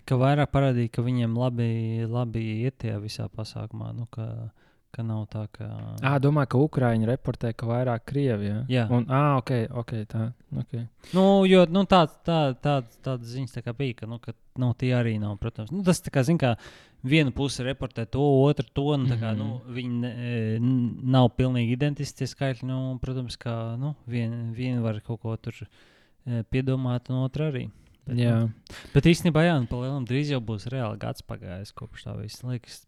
[0.06, 1.70] ka vairāk parādīja, ka viņiem labi,
[2.06, 3.90] labi iet tajā visā pasākumā.
[3.96, 5.66] Nu, ka, uh, ka nav tā, ka.
[6.00, 8.62] À, domāju, ka Ukrāņi reportē, ka vairāk Krievija.
[8.72, 10.26] Jā, un, à, ok, ok, tā.
[10.64, 10.86] Okay.
[11.16, 14.92] Nu, jo nu, tā, tā, tā, tādas ziņas tā bija, ka, nu, ka nu, tie
[14.96, 15.72] arī nav, protams.
[15.74, 16.54] Nu, tas, kā, zin, kā
[17.06, 19.38] viena puse reportē to, otra to, tā kā, mm -hmm.
[19.38, 19.74] nu, mhm.
[19.74, 20.58] viņi ne,
[21.16, 22.66] nav pilnīgi identiski tie skaitļi.
[22.66, 25.54] Nu, protams, ka nu, viena vien var kaut ko tur
[26.50, 27.70] piedomāt, un otra arī.
[28.06, 28.34] Bet, jā.
[28.40, 28.50] Nu,
[28.94, 32.42] bet īstenībā, jā, nu, palielam drīz jau būs reāli gads pagājis kopš tā viss.
[32.42, 32.85] Liekas,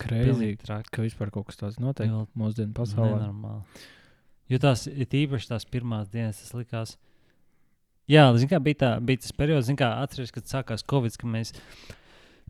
[0.00, 3.16] Kreizīgi, ka vispār kaut kas tāds notiek Jā, mūsdienu pasaulē.
[3.18, 3.86] Nenormāli.
[4.50, 6.96] Jo tās ir īpaši tās pirmās dienas, tas likās.
[8.10, 11.52] Jā, kā, bija, tā, bija tas periods, kā atceros, kad sākās Covid, kad mēs,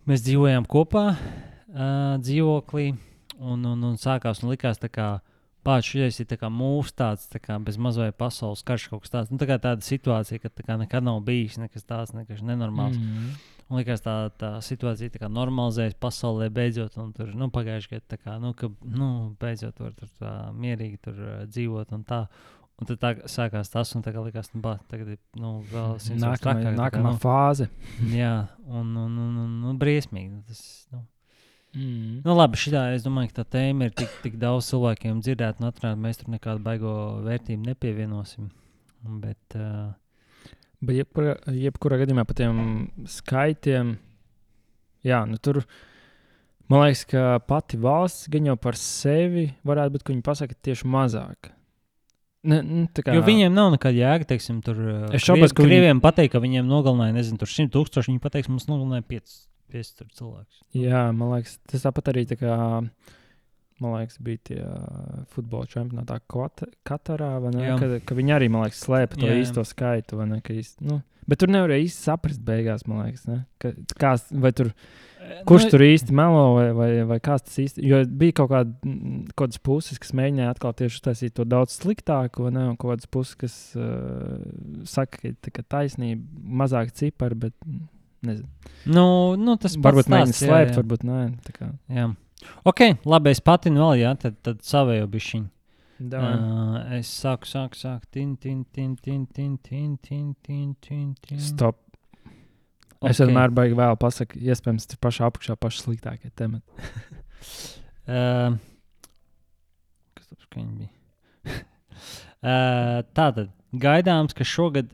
[0.09, 2.95] mēs dzīvojām kopā uh, dzīvoklī,
[3.39, 5.19] un, un, un sākās un likās, ka
[5.61, 9.33] Pāršķies ir mūžs tāds, tā kā bez mazliet pasaules karš kaut kas tāds.
[9.33, 12.97] Nu, tā kā tāda situācija, ka tā kā nekad nav bijis nekas tāds, nekas nenormāls.
[12.97, 13.60] Mm -hmm.
[13.71, 16.97] Man liekas, tā, tā situācija tā normalizējas pasaulē beidzot.
[17.15, 21.45] Tur nu, pagājušajā gadā, kā, nu, ka nu, beidzot var tur tā, mierīgi tur, uh,
[21.51, 21.95] dzīvot.
[21.95, 22.25] Un tā.
[22.81, 26.39] Un tad tā sākās tas, un tagad likās, nu, bah, tagad ir nu, vēl nākamā,
[26.41, 27.67] trakāk, nākamā kā, nu, fāze.
[28.09, 28.31] jā,
[28.65, 30.41] un, un, un, un, un briesmīgi.
[30.49, 30.63] Tas,
[30.95, 31.03] nu.
[31.77, 32.23] Mm.
[32.25, 35.69] Nu, labi, šitā, es domāju, ka tā tēma ir tik, tik daudz cilvēkiem dzirdēta, un
[35.69, 36.95] atrādāt, mēs tur nekādu baigo
[37.29, 38.49] vērtību nepievienosim.
[39.21, 39.93] Bet, uh,
[40.81, 42.61] Bet jebkurā, jebkurā gadījumā par tiem
[43.11, 43.95] skaitiem,
[45.05, 45.61] jā, nu tur
[46.73, 50.89] man liekas, ka pati valsts gan jau par sevi varētu būt, ka viņi pasaka tieši
[50.89, 51.51] mazāk.
[52.49, 53.13] Ne, nu, kā...
[53.13, 54.79] Jo viņiem nav nekāda jēga, teiksim, tur.
[55.13, 56.05] Es šaubos, ka krieviem viņi...
[56.05, 58.15] pateikt, ka viņiem nogalināja, nezinu, tur 100 tūkstoši.
[58.15, 59.35] Viņi pateiks, mums nogalināja 5,
[59.77, 60.63] 5 cilvēkus.
[60.81, 62.57] Jā, man liekas, tas tāpat arī tā kā
[63.83, 64.61] man liekas, bija tie
[65.35, 66.21] futbola čempionātā
[66.87, 67.35] Katarā.
[67.81, 69.45] Kad, ka viņi arī, man liekas, slēpa to jā, jā.
[69.45, 70.21] īsto skaitu.
[70.29, 74.53] Ne, īsti, nu, bet tur nevarēja īsti saprast beigās, man liekas, ne, ka, kā, vai
[74.57, 74.75] tur.
[75.47, 77.83] Kurš nu, tur īsti melo, vai, vai, vai kāds tas īsti?
[77.87, 78.95] Jo bija kaut kāda,
[79.39, 83.59] kādas puses, kas mēģināja atkal tieši uztaisīt to daudz sliktāko, ne, un kādas puses, kas
[83.77, 84.41] uh,
[84.89, 86.25] saka, ka tā taisnība,
[86.65, 87.55] mazāk cipari, bet
[88.27, 88.49] nezinu.
[88.91, 89.07] Nu,
[89.41, 91.21] nu, tas varbūt mēģina slēpt, varbūt nē.
[91.93, 92.09] Jā.
[92.69, 95.49] Ok, labi, es pati vēl, jā, tad, tad savēju bišķiņu.
[96.01, 98.07] Uh, es sāku, sāku, sāku.
[98.15, 101.41] Tin, tin, tin, tin, tin, tin, tin, tin, tin, tin.
[101.45, 101.77] Stop.
[103.01, 103.13] Okay.
[103.13, 106.65] Es vienmēr baigi vēl pasaku, iespējams, tas pašā apakšā paši sliktākie temati.
[108.09, 108.57] uh,
[110.17, 110.89] kas tas bija?
[111.49, 113.53] uh, tātad,
[113.85, 114.93] gaidāms, ka šogad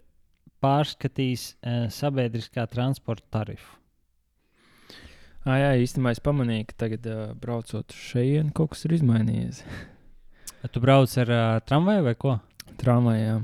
[0.63, 3.77] pārskatīs uh, sabiedriskā transporta tarifu.
[5.47, 9.61] Ah, jā, īstenībā es pamanīju, ka tagad, uh, braucot šeit, kaut kas ir izmainījies.
[10.75, 12.33] tu brauc ar uh, tramvaju vai ko?
[12.81, 13.37] Tramvajā.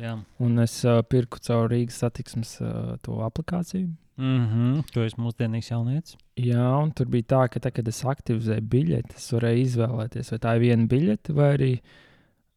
[0.00, 0.12] Jā.
[0.40, 3.90] Un es uh, pirku caur Rīgas satiksmes uh, to aplikāciju.
[4.20, 6.16] Mm -hmm, tu esi mūsdienīgs jaunietis.
[6.36, 10.38] Jā, un tur bija tā, ka, tā, kad es aktivizēju biļeti, es varēju izvēlēties, vai
[10.38, 11.80] tā ir viena biļete, vai arī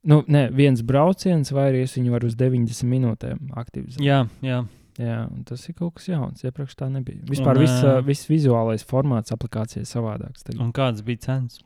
[0.03, 4.03] nu, ne, viens brauciens, vai arī es viņu varu uz 90 minūtēm aktivizēt.
[4.03, 4.65] Jā, jā.
[5.01, 6.43] Jā, tas ir kaut kas jauns.
[6.45, 7.23] Iepriekš tā nebija.
[7.25, 10.45] Vispār un, viss, uh, viss vizuālais formāts aplikācijai savādāks.
[10.45, 10.61] Tagad.
[10.61, 11.61] Un kāds bija cenas?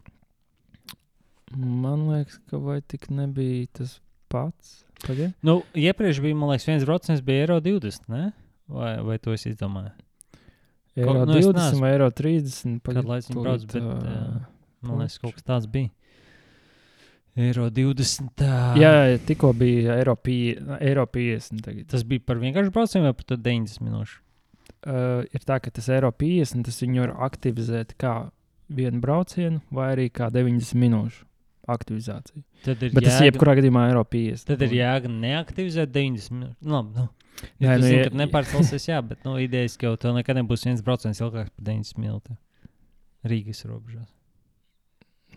[1.55, 3.97] Man liekas, ka vai tik nebija tas
[4.31, 4.81] pats.
[5.03, 5.35] Pagad?
[5.45, 8.29] Nu, iepriekš bija, man liekas, viens brauciens bija eiro 20, ne?
[8.71, 9.91] Vai, vai to es izdomāju?
[10.97, 12.79] Eiro Ko, nu, 20 vai eiro 30.
[12.87, 14.47] Kādu laiku viņi brauc, bet uh,
[14.87, 15.91] man liekas, kaut kas tāds bija.
[17.37, 18.31] Eiro 20.
[18.39, 18.53] Tā.
[18.81, 18.93] Jā,
[19.27, 21.61] tikko bija eiro, pie, eiro 50.
[21.65, 21.85] Tagad.
[21.91, 24.23] Tas bija par vienkāršu braucienu vai par 90 minūšu?
[24.87, 28.15] Uh, ir tā, ka tas eiro 50, tas viņu var aktivizēt kā
[28.73, 31.25] vienu braucienu vai arī kā 90 minūšu
[31.67, 32.41] aktivizāciju.
[32.65, 34.47] Tad ir Bet jēga, tas jebkurā gadījumā eiro 50.
[34.49, 36.59] Tad ir jēga neaktivizēt 90 minūtes.
[36.63, 37.07] Nu, labi, nu.
[37.61, 38.13] Ja jā, nu, zini, ja...
[38.23, 42.39] nepārcelsies, jā, bet nu, idejas, ka tev nekad nebūs viens brauciens ilgāks par 90 minūtēm.
[43.27, 44.16] Rīgas robežās.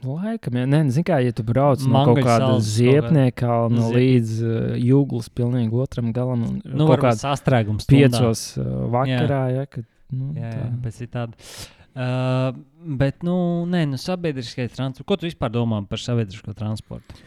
[0.00, 3.90] Laikam, ja, ne, zin kā, ja tu brauc no kaut Mangaļu kāda kaut ziepnieka no
[3.92, 7.84] līdz uh, jūglas pilnīgi otram galam un Nu, kaut kāds sastrēgums.
[7.90, 10.62] piecos uh, vakarā, ja, kad, nu, Jā, tā.
[10.64, 11.52] jā, pēc citādi.
[11.90, 12.54] Uh,
[12.96, 13.34] bet, nu,
[13.68, 15.04] nē, nu, sabiedriskais transports.
[15.10, 17.20] Ko tu vispār domā par sabiedrisko transportu?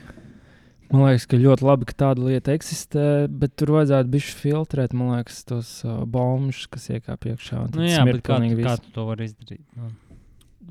[0.93, 5.15] Man liekas, ka ļoti labi, ka tāda lieta eksistē, bet tur vajadzētu bišķi filtrēt, man
[5.15, 7.63] liekas, tos uh, bombus, kas iekāp iekšā.
[7.74, 9.61] Nu, jā, bet kā, tu- kā tu to vari izdarīt?
[9.78, 9.89] Nu.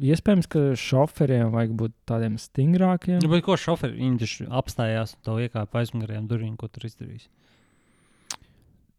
[0.00, 3.20] Iespējams, ka šoferiem vajag būt tādiem stingrākiem.
[3.20, 7.28] Nu, bet ko šoferi taču apstājās un to iekāpa aizmugurējiem durvīm, ko tur izdarīs?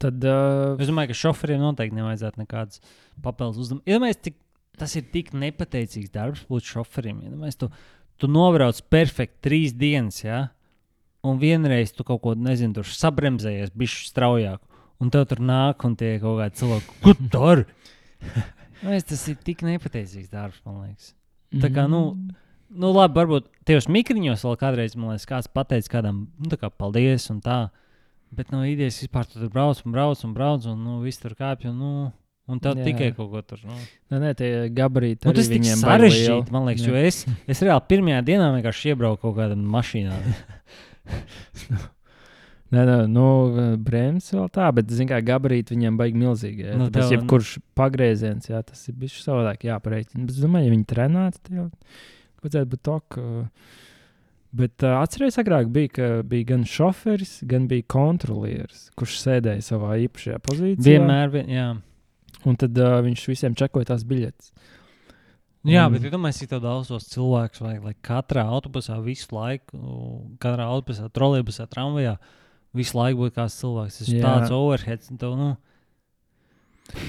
[0.03, 2.83] Tad uh, Es domāju, ka šoferiem noteikti nevajadzētu nekādas
[3.23, 3.87] papildus uzdevumus.
[3.89, 4.37] Iedomājieties,
[4.77, 7.23] tas ir tik nepateicīgs darbs būt šoferim.
[7.25, 7.71] Iedomājieties, tu,
[8.21, 10.43] tu nobrauc perfekti trīs dienas, ja?
[11.23, 14.59] un vienreiz tu kaut ko, nezinu, tur sabremzējies, bišķi straujāk,
[14.99, 17.29] un tev tur nāk un tie kaut kādi cilvēki, ko tu
[18.83, 18.93] dari?
[18.93, 21.13] Mēs, tas ir tik nepateicīgs darbs, man liekas.
[21.63, 22.01] Tā kā, nu,
[22.73, 26.71] nu labi, varbūt tajos mikriņos vēl kādreiz, man liekas, kāds pateica kādam, nu, tā kā
[26.73, 27.61] paldies un tā.
[28.33, 31.35] Bet no idejas vispār tu tur brauc un brauc un brauc, un nu, viss tur
[31.37, 31.69] kāpj.
[31.69, 32.11] Un, nu,
[32.49, 32.87] un tev Jā.
[32.89, 33.61] tikai kaut ko tur.
[33.69, 33.77] Nu.
[34.11, 35.27] Nē, nē, tie gabarīti.
[35.27, 36.91] Nu, tas ir sarežģīti, man liekas, Jā.
[36.91, 40.17] jo es, es reāli pirmajā dienā vienkārši iebraucu kaut kādā mašīnā.
[42.73, 43.25] Nē, nē, nu,
[43.85, 46.65] brēmas vēl tā, bet, zināmā mērā, gabarīti viņiem baigi milzīgi.
[46.65, 50.25] Jā, Nu, nu, tas ir jebkurš pagrieziens, jā, tas ir bijis savādāk jāpareikina.
[50.25, 51.67] Bet, domāju, ja viņi trenētu, tad jau
[52.41, 53.25] vajadzētu būt tā, ka.
[54.53, 59.95] Bet uh, atcerieties, agrāk bija, ka bija gan šoferis, gan bija kontrolieris, kurš sēdēja savā
[60.05, 60.85] īpašajā pozīcijā.
[60.91, 61.69] Vienmēr, vien, jā.
[62.49, 64.51] Un tad uh, viņš visiem čekoja tās biļetes.
[65.63, 69.79] Jā, Un- bet iedomājieties, cik tev daudzos cilvēkus vajag, lai katrā autobusā visu laiku,
[70.43, 72.17] katrā autobusā, trolēļbusā, tramvajā
[72.77, 74.01] visu laiku būtu kāds cilvēks.
[74.01, 75.11] Tas ir tāds overheads.
[75.19, 75.53] Tev, nu,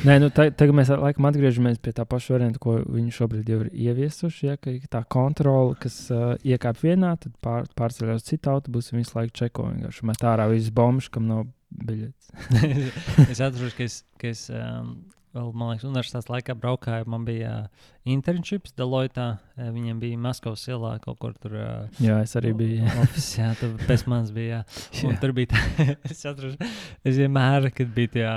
[0.07, 3.59] Nē, nu, tā, tagad mēs laikam atgriežamies pie tā paša varianta, ko viņi šobrīd jau
[3.65, 4.47] ir ieviesuši.
[4.47, 4.55] Ja,
[4.93, 9.35] tā kontrole, kas uh, iekāp vienā, tad pār, pārceļās uz citu autobusu un visu laiku
[9.43, 9.67] čeko.
[9.73, 12.31] Vienkārši met ārā visas bombas, kam nav biļetes.
[13.33, 14.95] es atceros, ka es, ka es um,
[15.35, 17.09] vēl, man liekas, universitātes laikā braukāju.
[17.11, 19.27] Man bija uh, internships Deloitte.
[19.59, 21.57] Uh, viņiem bija Maskavas ielā kaut kur tur.
[21.59, 22.81] Uh, Jā, es arī biju.
[22.85, 22.95] jā.
[23.03, 24.63] Office, jā, tur pēc manis bija.
[24.95, 25.11] Jā.
[25.11, 25.63] Un tur bija tā,
[26.11, 26.57] es atceros,
[27.05, 28.35] es vienmēr, kad bija tajā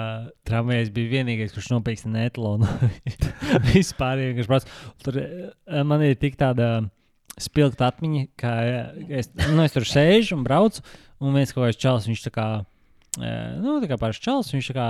[0.50, 2.70] tramvajā, es biju vienīgais, kurš nopirka netlonu.
[3.72, 4.70] Vispār, kas brauc.
[5.06, 5.22] Tur
[5.88, 6.72] man ir tik tāda
[7.38, 8.56] spilgta atmiņa, ka
[9.14, 10.82] es, nu, es tur sēžu un braucu,
[11.22, 12.48] un viens kaut kāds čels, viņš tā kā.
[13.24, 14.88] Eh, Nu, tā kā pāris čels, viņš tā kā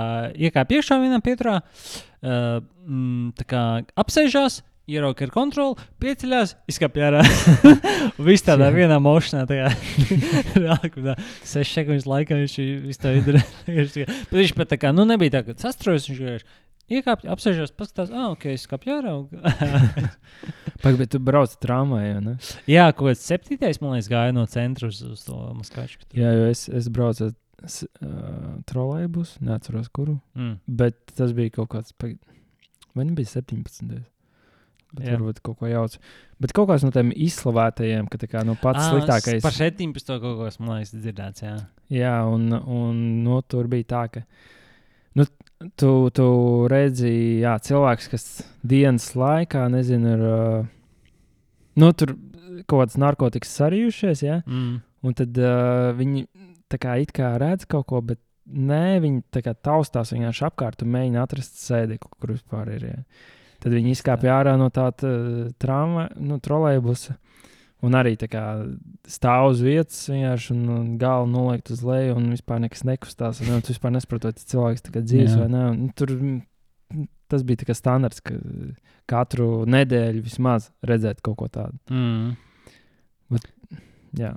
[0.48, 3.62] iekāpa iekšā vienā pieturā, uh, mm, tā kā
[3.98, 7.24] apsēžās, ierauga ar kontroli, pieceļās, izkāpja ārā.
[8.28, 9.72] Viss tādā vienā mošanā, tā kā
[10.56, 12.54] reāli, ka tā sešu sekundes laikā viņš
[12.86, 14.06] visu to izdarīja.
[14.30, 16.48] Bet viņš pat tā kā, nu, nebija tā, ka sastrojas, viņš vienkārši
[16.88, 19.12] iekāpja, apsēžās, paskatās, ah, ok, izkāpja ārā.
[19.20, 20.08] un-
[20.82, 22.36] Pagaid, bet tu brauc tramvajā, ne?
[22.70, 26.00] Jā, kaut kāds septītais, man liekas, gāja no centra uz, uz to maskaču.
[26.16, 27.34] Jā, jo es, es braucu ar
[27.64, 30.18] uh, trolēļbusu, neatceros kuru.
[30.38, 30.58] Mm.
[30.80, 31.94] Bet tas bija kaut kāds.
[31.98, 33.98] Vai nebija 17.
[34.96, 36.00] Bet varbūt kaut ko jaucu.
[36.40, 39.42] Bet kaut kāds no tiem izslavētajiem, ka kā no pats Ā, sliktākais.
[39.44, 40.14] Par 17.
[40.22, 41.56] kaut kas, man liekas, dzirdēts, jā.
[41.92, 44.24] Jā, un, un nu, tur bija tā, ka
[45.18, 45.26] nu,
[45.80, 46.28] tu, tu
[46.72, 48.26] redzi, jā, cilvēks, kas
[48.64, 50.66] dienas laikā, nezinu, ir uh,
[51.82, 52.16] nu, tur
[52.64, 54.40] kaut kāds narkotikas sarījušies, ja?
[54.46, 54.78] Mm.
[55.04, 56.24] un tad uh, viņi
[56.72, 60.84] tā kā it kā redz kaut ko, bet nē, viņi tā kā taustās vienkārši apkārt
[60.84, 62.86] un mēģina atrast sēdekli, kur vispār ir.
[62.88, 62.98] Ja?
[63.62, 67.18] Tad viņi izkāpja ārā no tāda uh, tramva, nu, trolēļbusa.
[67.86, 68.42] Un arī tā kā
[69.06, 73.38] stāv uz vietas, vienkārši un, un galvu noliekt uz leju, un vispār nekas nekustās.
[73.42, 75.44] Un, nu, tu vispār nesaproti, tas cilvēks tā dzīves Jā.
[75.44, 75.62] vai nē.
[75.76, 78.34] Un, tur mm, tas bija tā standarts, ka
[79.08, 81.78] katru nedēļu vismaz redzēt kaut ko tādu.
[81.94, 82.34] Mm.
[84.16, 84.30] Jā,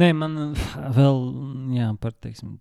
[0.00, 0.64] Nē, man uh,
[0.96, 1.20] vēl,
[1.76, 2.56] jā, par teiksim,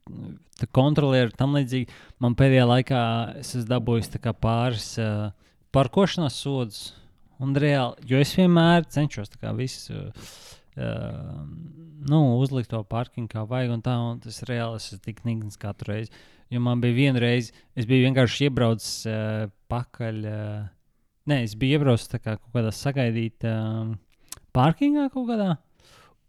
[0.59, 1.89] tā kontrolieri tam līdzīgi.
[2.21, 3.01] Man pēdējā laikā
[3.41, 5.31] es esmu dabūjis pāris uh,
[5.73, 6.83] parkošanās sodus.
[7.39, 9.95] Un reāli, jo es vienmēr cenšos visu.
[9.95, 10.29] Uh,
[10.79, 11.45] uh,
[12.09, 15.59] nu, uzlikt to parkingu kā vajag, un tā, un tas reāli es esmu tik nikns
[15.59, 16.11] katru reizi.
[16.49, 20.21] Jo man bija viena reize, es biju vienkārši iebraucis uh, pakaļ.
[20.25, 20.67] Uh,
[21.29, 23.91] nē, es biju iebraucis kā kaut kādā sagaidīt uh,
[24.55, 25.55] parkingā kaut kādā.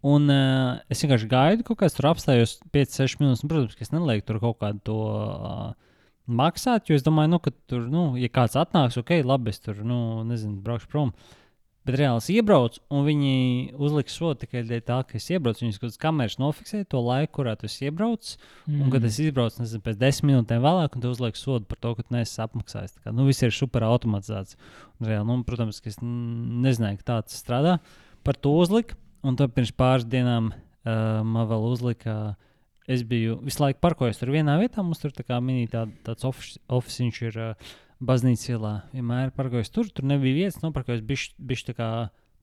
[0.06, 3.44] Un uh, es vienkārši gaidu, kaut kāds tur apstājos 5-6 minūtes.
[3.44, 5.74] Un, protams, ka es nelieku tur kaut kādu to uh,
[6.30, 9.82] maksāt, jo es domāju, nu, ka tur, nu, ja kāds atnāks, ok, labi, es tur,
[9.84, 11.12] nu, nezinu, braukšu prom.
[11.88, 13.34] Bet reāli iebraucu, un viņi
[13.80, 15.64] uzlika sodu tikai dēļ tā, ka es iebraucu.
[15.64, 18.36] Viņus kaut kādas kameras nofiksēja to laiku, kurā tu esi iebraucis.
[18.66, 18.82] Mm.
[18.84, 21.94] Un, kad es izbraucu, nezinu, pēc desmit minūtēm vēlāk, un tu uzliek sodu par to,
[21.96, 22.98] ka tu neesi apmaksājis.
[22.98, 24.60] Tā Kā, nu, viss ir super automatizēts.
[25.00, 27.78] Un, reāli, nu, protams, ka es nezināju, ka tā tas strādā.
[28.28, 29.00] par to uzlika.
[29.26, 32.36] Un tad pirms pāris dienām uh, man vēl uzlika.
[32.90, 34.82] Es biju visu laiku parkojis tur vienā vietā.
[34.82, 38.72] Mums tur tā kā mini tā, tāds oficiāls ir uh, baznīcas ielā.
[38.94, 39.90] Vienmēr parkojis tur.
[39.92, 41.90] Tur nebija vietas, noparkojis bišķi tā kā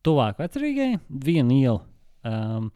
[0.06, 1.82] tuvāk vecrīgai, vienu ielu.
[2.28, 2.72] Um,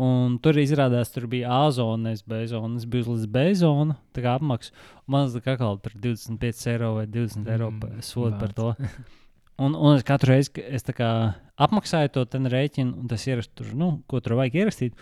[0.00, 2.78] Un tur izrādās, tur bija A zona, nevis B zona.
[2.80, 4.72] Es biju līdz B zona, tā kā apmaksa.
[5.04, 8.70] Man liekas, ka kā 25 eiro vai 20 eiro mm, sodu par to.
[9.62, 10.86] Un, un es katru reizi, es
[11.62, 14.96] apmaksāju to rēķinu, un tas ierakstu tur, nu, ko tur vajag ierakstīt,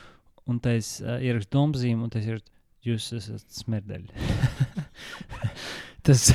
[0.50, 2.42] un tas uh, ierakstu domzīmu, un tas ir,
[2.84, 4.10] jūs esat smerdeļi.
[6.06, 6.26] tas,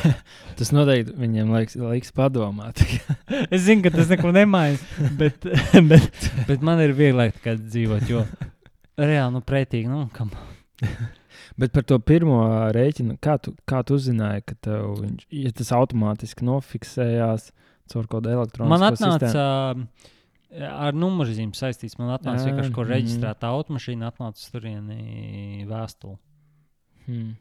[0.58, 2.82] tas noteikti viņiem liekas, liekas padomāt.
[3.54, 4.80] es zinu, ka tas neko nemaina,
[5.20, 5.46] bet,
[5.92, 8.24] bet, bet man ir vieglāk dzīvot, jo
[8.98, 10.34] reāli, nu, pretīgi, nu, kam.
[11.62, 12.40] Bet par to pirmo
[12.74, 18.10] rēķinu, kā tu, kā tu uzzināji, ka tev viņš, ja tas automātiski nofiksējās, uh, caur
[18.10, 19.88] kādu elektronisko Man atnāca sistēmu.
[20.72, 21.98] ar numurzīm saistīts.
[22.00, 23.60] Man atnāca vienkārši, ko reģistrēta mm.
[23.60, 26.18] automašīna, atnāca turieni vēstuli.
[27.06, 27.36] Hmm.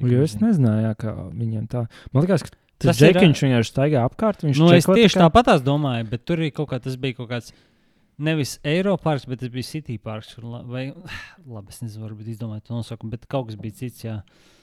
[0.00, 1.84] Jo es nezināju, jā, kā viņiem tā.
[2.14, 2.54] Man liekas, ka
[2.86, 4.42] tas, džekiņš ir, vienkārši staigā apkārt.
[4.48, 5.28] Nu, es tieši tā kā...
[5.28, 7.54] tāpatās domāju, bet tur ir kaut kā tas bija kaut kāds.
[8.24, 10.36] Nevis Eiropas, bet tas bija City Parks.
[10.40, 10.88] Vai,
[11.56, 14.04] labi, es nezinu, varbūt izdomāju to nosaukumu, bet kaut kas bija cits.
[14.06, 14.20] Jā.
[14.22, 14.54] Uh,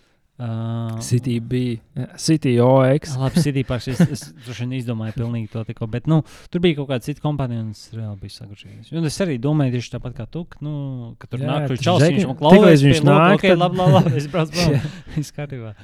[1.00, 1.78] City bija
[2.18, 3.16] City OX.
[3.20, 3.88] Labi, City Parks.
[3.92, 7.76] Es, es izdomāju pilnīgi to tikko, bet nu, tur bija kaut kāda cita kompānija, un
[7.76, 8.94] es reāli biju sagrožījies.
[8.98, 10.74] Un es arī domāju tieši tāpat kā tu, nu,
[11.22, 13.36] ka tur jā, nāk šis čels, un klausies, viņš nāk.
[13.38, 14.88] Ok, labi, labi, labi, es braucu prom.
[15.18, 15.76] Viss kārtībā.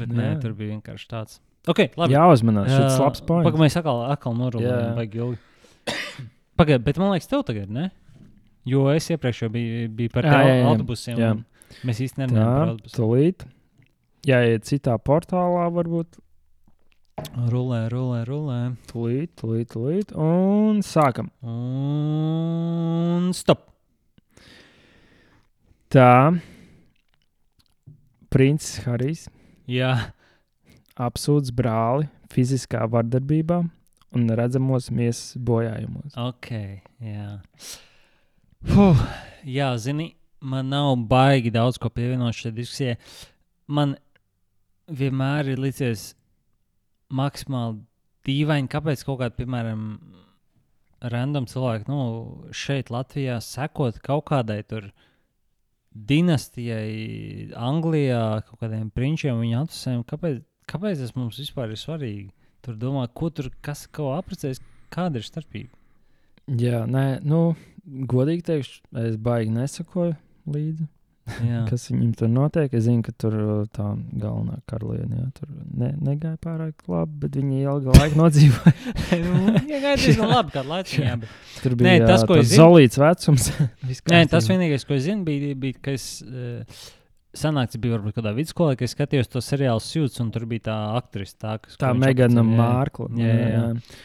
[0.00, 1.40] Bet nē, tur bija vienkārši tāds.
[1.68, 2.16] Ok, labi.
[2.16, 3.50] Jāuzmanās, šis labs points.
[3.50, 5.92] Pagaid, mēs atkal, atkal norulējam, baigi ilgi.
[6.56, 7.90] Pagaid, bet man liekas, tev tagad, ne?
[8.66, 11.20] Jo es iepriekš jau biju, biju par autobusiem.
[11.20, 11.34] Jā.
[11.86, 12.96] Mēs īstenībā autobusiem.
[12.96, 13.46] Tūlīt
[14.26, 16.18] jāiet citā portālā, varbūt.
[17.48, 18.58] Rulē, rulē, rulē.
[18.90, 20.12] Tūlīt, tūlīt, tūlīt.
[20.20, 21.30] Un sākam.
[21.40, 23.70] Un stop.
[25.92, 26.36] Tā.
[28.32, 29.26] Princis Harijs.
[29.70, 30.12] Jā.
[31.00, 33.62] Apsūdz brāli fiziskā vardarbībā
[34.16, 36.14] un redzamos miesas bojājumos.
[36.20, 36.52] Ok,
[37.04, 37.36] jā.
[38.66, 39.02] Puh,
[39.44, 40.10] jā, zini,
[40.40, 42.96] man nav baigi daudz ko pievienot šai diskusijai.
[43.66, 43.96] Man
[44.86, 46.12] vienmēr ir licies
[47.14, 47.82] maksimāli
[48.26, 49.82] dīvaini, kāpēc kaut kāda, piemēram,
[51.12, 52.00] random cilvēki nu,
[52.56, 54.90] šeit, Latvijā, sekot kaut kādai tur
[55.96, 60.02] dinastijai, Anglijā, kaut kādiem prinčiem, viņa atusēm.
[60.08, 62.30] Kāpēc, kāpēc tas mums vispār ir svarīgi?
[62.66, 64.60] Tur domā, ko tur kas ko apprecēs,
[64.92, 65.72] kāda ir starpība.
[66.58, 67.56] Jā, nē, nu,
[67.86, 70.14] godīgi teikšu, es baigi nesakoju
[70.52, 70.86] līdzi.
[71.70, 72.74] kas viņam tur notiek.
[72.76, 77.38] Es zinu, ka tur uh, tā galvenā karaliene jā, tur ne, negāja pārāk labi, bet
[77.40, 78.74] viņa ilgu laiku nodzīvoja.
[79.70, 81.00] Jā, gāja diezgan labi, kādu laiku.
[81.02, 81.40] Jā, bet...
[81.62, 82.60] Tur bija Nē, tas, ko es zinu.
[82.62, 83.48] Zolīts vecums.
[84.12, 86.10] Nē, tas vienīgais, ko es zinu, bija, bija ka es.
[86.26, 86.84] Uh,
[87.36, 90.76] Sanāca, bija varbūt kādā vidusskolā, kad es skatījos to seriālu Sūds, un tur bija tā
[90.96, 91.76] aktrise, tā, kas.
[91.76, 93.10] Tā Megana Mārkla.
[93.20, 93.48] Jā, jā.
[93.52, 93.96] jā.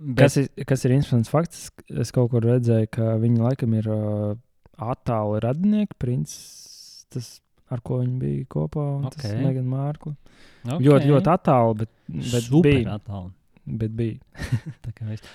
[0.00, 0.22] Bet...
[0.22, 4.30] Kas, ir, kas ir interesants fakts, es kaut kur redzēju, ka viņi laikam ir uh,
[4.80, 7.30] attāli radinieki, princis, tas,
[7.70, 9.22] ar ko viņi bija kopā, un okay.
[9.22, 10.14] tas Megan Mārkla.
[10.64, 10.82] Okay.
[10.86, 12.98] Ļoti, ļoti attāli, bet, bet Super bija.
[12.98, 13.32] Attāli.
[13.80, 14.44] Bet bija.
[14.84, 15.26] Tā kā viss.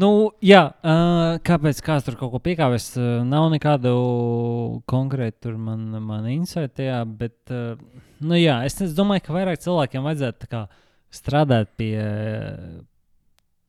[0.00, 2.92] Nu, jā, uh, kāpēc kāds tur kaut ko piekāpjas?
[2.96, 3.90] Uh, nav nekādu
[4.88, 7.74] konkrētu man, man insight tajā, bet, uh,
[8.24, 10.62] nu jā, es domāju, ka vairāk cilvēkiem vajadzētu kā,
[11.10, 11.98] strādāt pie,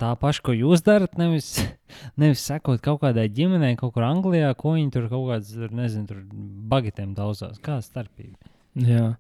[0.02, 1.54] tā paša, ko jūs darat, nevis,
[2.22, 6.24] nevis sekot kaut kādai ģimenei, kaut kur Anglijā, ko viņi tur kaut kādas, nezinu, tur
[6.72, 7.62] bagetēm daudzās.
[7.64, 8.52] Kāda starpība?
[8.82, 9.12] Jā.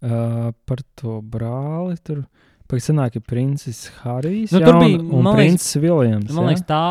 [0.00, 2.24] Uh, par to brāli tur.
[2.70, 6.30] Pēc tam ir princis Harijs nu, jā, bija, un, un princis Viljams.
[6.36, 6.84] Man liekas, tā,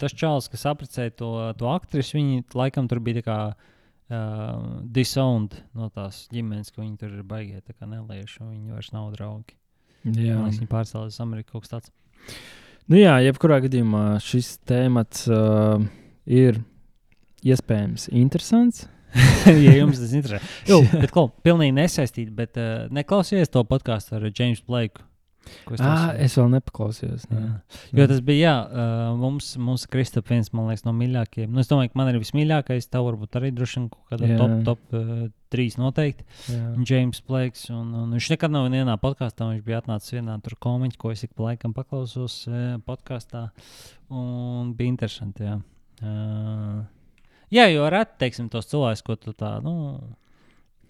[0.00, 4.56] tas čels, kas apprecēja to, to aktrisi, viņi laikam tur bija kā uh,
[4.90, 7.22] disowned no tās ģimenes, ka viņi tur ir
[7.76, 9.54] kā nelieši, un viņi vairs nav draugi.
[10.02, 10.34] Jā.
[10.34, 11.94] Man liekas, viņi pārcēlās uz Ameriku kaut kas tāds.
[12.90, 15.78] Nu jā, jebkurā gadījumā šis temats uh,
[16.26, 16.58] ir
[17.46, 18.86] iespējams interesants.
[19.66, 20.40] ja jums tas interesē.
[20.68, 25.02] Jā, bet ko, pilnīgi nesaistīti, bet uh, neklausieties to podkāstu ar Jamesu Blake.
[25.48, 27.26] Es, ah, es vēl nepaklausījos.
[27.30, 27.40] Ne.
[27.40, 27.50] Jā.
[28.00, 31.50] Jo tas bija, jā, uh, mums, mums Kristofers, viens liekas, no mīļākajiem.
[31.54, 34.38] Nu, es domāju, ka man ir vismīļākais, tev varbūt arī droši vien kaut kādā jā.
[34.40, 35.24] top, top uh,
[35.54, 36.26] trīs noteikti.
[36.86, 41.00] James Blakes, un, un viņš nekad nav vienā podkāstā, viņš bija atnācis vienā tur komiķi,
[41.00, 43.48] ko es ik pa laikam paklausos uh, podkāstā,
[44.12, 45.58] un bija interesanti, jā.
[46.00, 46.80] Uh,
[47.54, 49.74] jā, jo reti, teiksim, tos cilvēkus, ko tu tā, nu,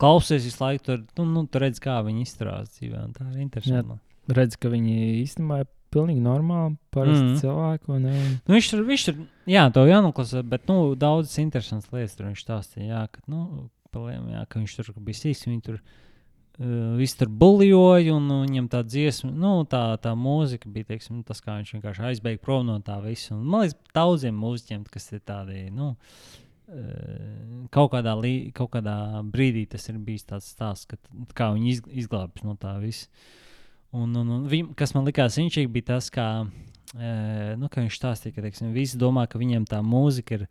[0.01, 3.97] klausies visu laiku, tur, nu, nu, tu redz, kā viņi izturās dzīvē, tā ir interesanti.
[3.97, 7.39] Jā redz, ka viņi īstenībā ir pilnīgi normāli, parasti mm.
[7.43, 7.91] cilvēki.
[7.91, 8.09] Un-
[8.47, 12.45] Nu, viņš tur, viņš tur, jā, to jānoklausa, bet, nu, daudzas interesantas lietas tur viņš
[12.45, 17.19] stāstīja, jā, ka, nu, paliem, jā, ka viņš tur bija sīks, viņi tur uh, visi
[17.19, 21.59] tur buļļoja, un nu, viņam tā dziesma, nu, tā, tā mūzika bija, teiksim, tas, kā
[21.59, 23.35] viņš vienkārši aizbēga prom no tā visa.
[23.35, 25.93] Un, man liekas, daudziem mūziķiem, kas ir tādi, nu,
[26.71, 28.97] uh, kaut kādā, lī, kaut kādā
[29.27, 31.01] brīdī tas ir bijis tāds stāsts, ka,
[31.35, 33.11] kā viņi iz, izglābjas no tā visa.
[33.93, 36.27] Un, un, un viņ, kas man likās inčīgi, bija tas, kā,
[36.95, 37.11] e,
[37.59, 40.47] nu, ka viņš stāstīja, ka teiksim, visi domā, ka viņiem tā mūzika ir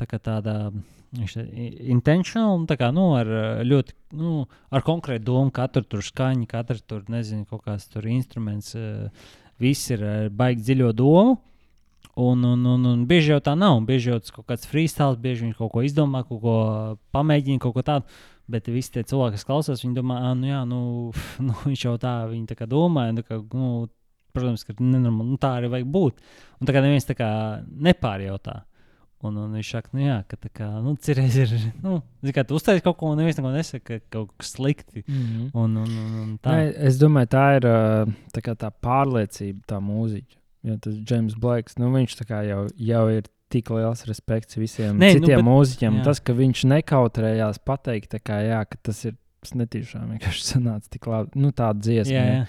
[0.00, 0.72] tā tāda
[1.12, 5.52] viņš te- i- intentional, un tā kā, nu, ar eh, ļoti, nu, ar konkrētu domu,
[5.54, 9.10] katru tur skaņu, katru tur, nezinu, kaut kāds tur instruments, e,
[9.60, 11.38] viss ir ar baigi dziļo domu.
[12.18, 13.78] Un, un, un, un bieži jau tā nav.
[13.88, 16.56] Bieži jau tas kaut kāds freestyle, bieži viņš kaut ko izdomā, kaut ko
[17.14, 18.04] pamēģina, kaut ko tādu.
[18.50, 20.80] Bet visi tie cilvēki, kas klausās, viņi domā, ah, nu, jā, nu,
[21.46, 23.20] nu viņš jau tā, viņi tā kā domāja.
[23.20, 23.86] Tā kā, nu,
[24.34, 26.20] protams, ka nenormāli, nu, tā arī vajag būt.
[26.58, 27.30] Un tā kā neviens tā kā
[27.62, 28.62] nepārjautā.
[29.22, 31.52] Un, un viņš saka, nu, jā, ka tā kā, nu, cerēs ir,
[31.84, 32.00] nu,
[32.34, 35.04] kā tu uztaisīji kaut ko, un neviens neko nesaka, ka kaut kas slikti.
[35.06, 35.50] Mm -hmm.
[35.54, 36.56] Un, un, un, un tā.
[36.56, 37.68] Nē, es domāju, tā ir
[38.34, 40.36] tā, tā pārliecība, tā mūziķa.
[40.62, 44.96] Jo tas James Blakes, nu, viņš tā kā jau, jau ir tik liels respekts visiem
[44.98, 45.98] Nē, nu, citiem bet- nu, mūziķiem.
[46.00, 46.04] jā.
[46.08, 49.18] Tas, ka viņš nekautrējās pateikt, tā kā, jā, ka tas ir
[49.58, 51.34] netīšām vienkārši sanāca tik labi.
[51.42, 52.14] Nu, tāda dziesma.
[52.14, 52.46] jā, jā.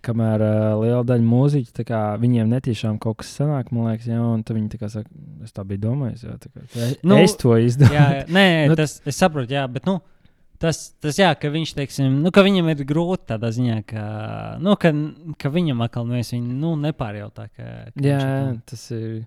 [0.00, 4.16] Kamēr uh, liela daļa mūziķu, tā kā, viņiem netīšām kaut kas sanāk, man liekas, jā,
[4.24, 5.10] un viņi tā kā saka,
[5.44, 7.98] es tā biju domājis, jā, tā kā, tā, Nu, nu, es to izdarīju.
[7.98, 8.22] jā, jā.
[8.32, 9.98] Nē, Nu, tas es saprotu, jā, bet nu,
[10.56, 14.06] tas, tas jā, ka viņš, teiksim, nu, ka viņam ir grūti tādā ziņā, ka,
[14.64, 14.94] nu, ka,
[15.36, 17.50] ka viņam atkal neviens viņu nu, nepārjautā.
[17.52, 19.26] Ka, ka Jā, atkal- tas ir.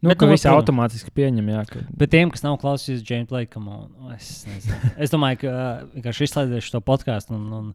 [0.00, 3.60] Nu, Bet, nu, visi automātiski pieņem, jā, ka Bet tiem, kas nav klausījušies James Blake,
[3.60, 4.78] on, nu, es, nezinu.
[5.04, 5.50] es domāju, ka
[5.92, 7.66] vienkārši izslēdziet šo podkāstu un, un,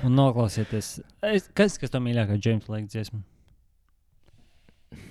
[0.00, 0.88] un noklausieties.
[1.28, 3.20] Es, kas, kas to mīļākā James Blake dziesma?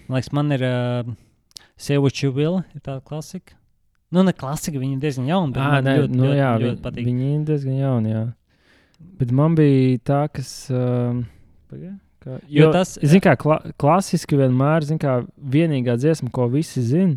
[0.08, 1.14] Man liekas, man ir uh,
[1.78, 3.54] Say What You Will, ir tāda klasika.
[4.14, 7.08] Nu, ne klasika, viņa diezgan jauna, man nē, ļoti, nu, ļoti, jā, ļoti patīk.
[7.12, 8.14] viņi ir diezgan jauni.
[8.16, 8.26] Jā.
[9.22, 10.52] Bet man bija tā, kas.
[10.74, 11.26] Um,
[11.70, 11.94] pagai,
[12.26, 15.20] kā, Jo jo, tas- Zini, kā kla klasiski vienmēr, zini, kā
[15.56, 17.16] vienīgā dziesma, ko visi zina,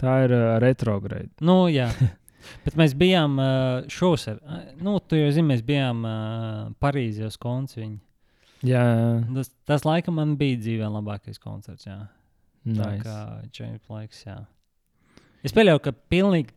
[0.00, 1.28] tā ir uh, retrograde.
[1.44, 1.90] Nu, jā.
[2.64, 4.38] Bet mēs bijām uh, šovasar.
[4.80, 7.98] Nu, tu jau zini, mēs bijām uh, Parīzē uz koncertu.
[8.66, 8.80] Jā,
[9.34, 11.86] Tas, tas laikam man bija dzīvē labākais koncerts.
[11.88, 11.98] Jā.
[12.68, 13.04] Tā nice.
[13.04, 13.18] kā
[13.56, 14.18] James.
[14.26, 14.38] Jā.
[15.44, 16.52] Es pieļauju, ka pilnīgi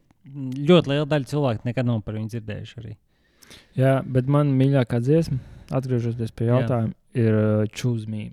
[0.67, 2.95] ļoti liela daļa cilvēku nekad nav par viņu dzirdējuši arī.
[3.79, 5.39] jā, bet man mīļākā dziesma,
[5.73, 6.57] atgriežoties pie Jā.
[6.59, 8.31] jautājuma, ir uh, Choose Me.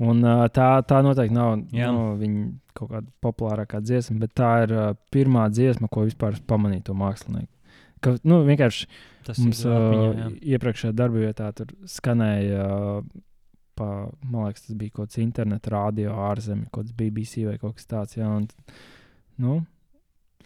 [0.00, 1.90] Un, uh, tā, tā noteikti nav Jā.
[1.92, 2.44] nu, viņa
[2.76, 7.50] kaut kāda populārākā dziesma, bet tā ir uh, pirmā dziesma, ko vispār pamanīju to mākslinieku.
[8.00, 8.86] Ka, nu, vienkārši
[9.26, 9.74] Tas Mums uh,
[10.16, 10.28] jā.
[10.56, 13.02] iepriekšējā darba vietā tur skanēja, uh,
[13.78, 13.88] pa,
[14.24, 17.88] man liekas, tas bija kaut kāds interneta rādio ārzemē, kaut kāds BBC vai kaut kas
[17.90, 18.16] tāds.
[18.18, 18.48] Jā, un,
[19.40, 19.60] nu,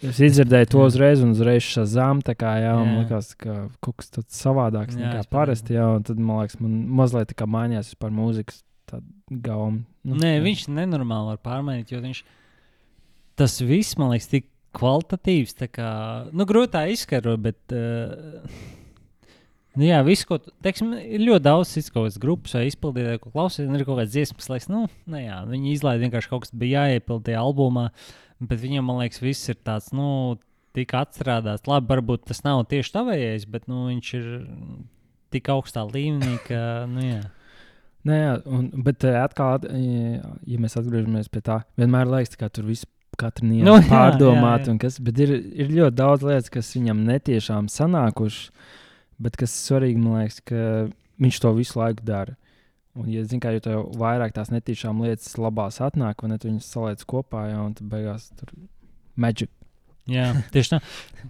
[0.03, 0.87] es izdzirdēju to Jā.
[0.91, 3.05] uzreiz, un uzreiz šazām, tā kā jā, un man Jā.
[3.05, 5.77] liekas, ka kaut kas tāds savādāks Jā, nekā parasti.
[5.79, 8.63] Jā, un tad man liekas, man mazliet tā kā mainījās par mūzikas
[9.45, 9.85] gauma.
[10.05, 10.45] Nu, Nē, jā.
[10.45, 12.25] viņš nenormāli var pārmainīt, jo viņš
[13.41, 15.57] tas viss, man liekas, tik kvalitatīvs.
[15.73, 15.91] Kā,
[16.35, 17.61] nu, grūti tā izskaidrot, bet.
[17.75, 18.83] Uh,
[19.75, 23.67] Nu jā, viss, ko teiksim, ir ļoti daudz kādas grupas vai izpildītāji, ko klausās.
[23.67, 27.33] Ir kaut kādas dziesmas, kas, nu, nu jā, viņi izlaiž vienkārši kaut kas bija jāiepilda
[27.33, 27.89] tajā albumā.
[28.45, 30.37] Bet viņam, man liekas, viss ir tāds, nu,
[30.77, 31.69] tik atstrādāts.
[31.71, 34.27] Labi, varbūt tas nav tieši tavējais, bet nu, viņš ir
[35.35, 37.23] tik augstā līmenī, ka, nu, jā.
[38.05, 42.51] Nē, jā, un, bet eh, atkal, at- ja mēs atgriežamies pie tā, vienmēr liekas, ka
[42.53, 42.85] tur viss
[43.17, 44.75] katru niansu Nu, jā, pārdomāt, jā, jā.
[44.75, 45.33] un kas, bet ir,
[45.65, 48.51] ir ļoti daudz lietas, kas viņam netiešām sanākušas,
[49.25, 50.65] bet kas svarīgi, man liekas, ka
[51.23, 52.35] viņš to visu laiku dara.
[52.95, 56.69] Un, ja zini, kā jau tev vairāk tās netīšām lietas labās atnāk, ne, tu viņas
[56.77, 58.53] saliec kopā, jā, un tad beigās tur
[59.19, 59.51] magic.
[60.11, 60.81] Jā, tieši tā.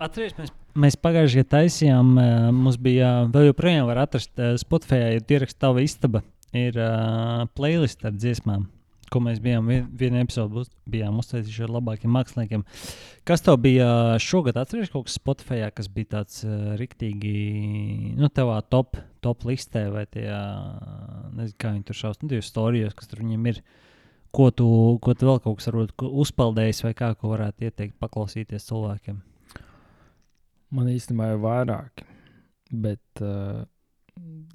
[0.03, 0.53] Atcerieties, mēs,
[0.85, 2.13] mēs pagājušajā gadā taisījām,
[2.59, 8.13] mums bija vēl joprojām var atrast Spotify, ir ieraksts tava istaba, ir uh, playlist ar
[8.13, 8.67] dziesmām,
[9.11, 12.65] ko mēs bijām vien, vienu epizodu uz, bijām uztaisījuši ar labākiem māksliniekiem.
[13.29, 13.89] Kas tev bija
[14.23, 17.35] šogad, atceries kaut kas Spotify, kas bija tāds uh, riktīgi,
[18.21, 20.41] nu, tavā top, top listē vai tajā,
[21.35, 23.63] nezinu, kā viņi tur šaus, nu, tajos storijos, kas tur viņiem ir.
[24.35, 24.67] Ko tu,
[24.99, 29.21] ko tu vēl kaut kas varbūt uzpeldējis, vai kā, ko varētu ieteikt paklausīties cilvēkiem?
[30.75, 32.07] Man īstenībā ir vairāki,
[32.75, 33.63] bet, uh,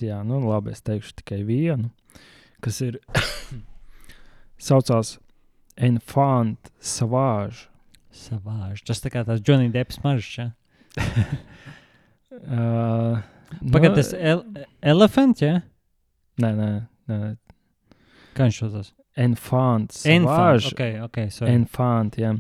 [0.04, 1.94] jā, nu labi, es teikšu tikai vienu,
[2.64, 3.00] kas ir
[4.60, 5.18] saucās
[5.80, 7.68] Enfant Savage.
[8.12, 8.84] Savāži.
[8.90, 10.40] Tas tā kā tāds Johnny Depps maržs.
[10.40, 10.50] Ja?
[12.40, 13.20] Uh,
[13.74, 14.44] Pagaidiet, tas el
[14.86, 15.58] elefants, ja?
[16.40, 16.68] Nē, nē,
[17.10, 17.18] nē.
[18.38, 18.92] Kā viņš saucās?
[19.20, 20.04] Enfants.
[20.08, 20.62] Enfant.
[20.64, 20.72] Savage.
[20.72, 21.18] Ok, ok.
[21.34, 21.56] sorry.
[21.58, 22.36] Enfant, jā.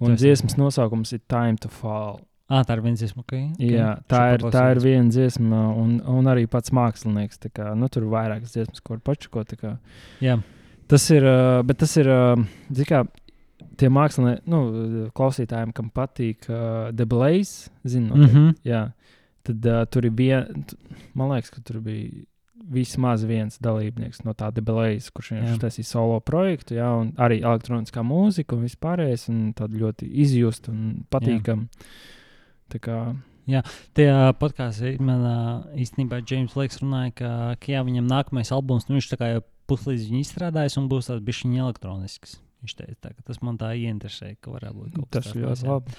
[0.00, 2.18] Un esi- dziesmas nosaukums ir Time to Fall.
[2.48, 3.36] Ah, tā ir viens dziesma, ok.
[3.36, 3.70] okay.
[3.74, 7.40] Jā, tā ir, tā ir viena dziesma, un, un arī pats mākslinieks.
[7.50, 9.52] Kā, nu, tur ir vairākas dziesmas, ko var pačakot.
[9.52, 9.72] tā kā.
[10.86, 11.24] Jā, Tas ir,
[11.66, 12.08] bet tas ir,
[12.70, 13.02] zini kā,
[13.80, 14.60] tie mākslinieki, nu,
[15.16, 18.54] klausītājiem, kam patīk uh, The Blaze, zinu, mm -hmm.
[18.64, 18.82] jā,
[19.42, 20.46] tad uh, tur ir viena,
[21.14, 22.24] man liekas, ka tur bija
[22.70, 25.40] vismaz viens dalībnieks no tā The Blaze, kurš Jā.
[25.40, 30.68] vienkārši taisīja solo projektu, jā, un arī elektroniskā mūzika un vispārējais, un tāda ļoti izjust
[30.68, 31.68] un patīkam.
[32.68, 33.16] Tā kā,
[33.94, 35.22] Tajā podkāstā man
[35.78, 39.42] īstenībā James Lakes runāja, ka, ka jā, viņam nākamais albums, nu viņš tā kā jau
[39.70, 42.38] puslīdz viņa izstrādājis un būs tāds bišķiņ elektronisks.
[42.64, 45.36] Viņš teica, tā, ka tas man tā ieinteresēja, ka varētu būt kaut kas tas tāds.
[45.36, 45.98] ir ļoti labi.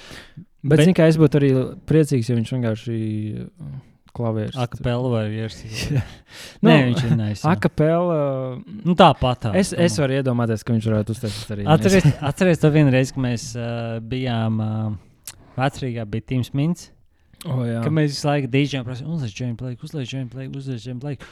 [0.68, 1.52] Bet, Bet- kā es būtu arī
[1.88, 2.98] priecīgs, ja viņš vienkārši
[3.46, 3.78] uh,
[4.18, 4.58] klavieris.
[4.58, 6.02] Akapela vai ierakstīt.
[6.62, 7.38] Nu, Nē, viņš ir jā.
[7.52, 8.18] Akapela.
[8.66, 9.46] Nu, tāpat.
[9.46, 11.66] Tā, Es, es varu iedomāties, ka viņš varētu uztaisīt arī.
[11.70, 16.90] Atceries, atceries to vienu reizi, kad mēs uh, bijām uh, vecrīgā, bija Teams Mints.
[17.46, 17.84] Oh, jā.
[17.86, 21.28] Kad mēs visu laiku dīdžiem prasījām, uzliek Džēmu Blake, uzliek Džēmu Blake, uzliek Džēmu Blake.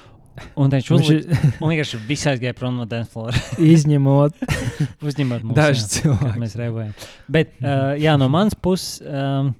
[0.59, 3.35] Un viņš uzlika, un vienkārši viss aizgāja prom no dance floor.
[3.75, 4.41] izņemot
[5.07, 6.39] Uzņemot mūsu dažus cilvēkus.
[6.41, 6.95] mēs revējām.
[7.31, 9.53] Bet, uh, jā, no manas puses, um,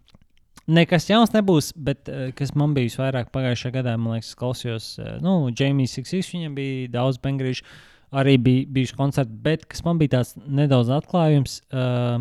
[0.67, 5.15] nekas jauns nebūs, bet uh, kas man bija visvairāk pagājušajā gadā, man liekas, klausījos, uh,
[5.23, 7.67] nu, Jamie Sixis, viņam bija daudz bengrīšu,
[8.15, 12.19] arī bija bijuši koncerti, bet kas man bija tāds nedaudz atklājums, uh,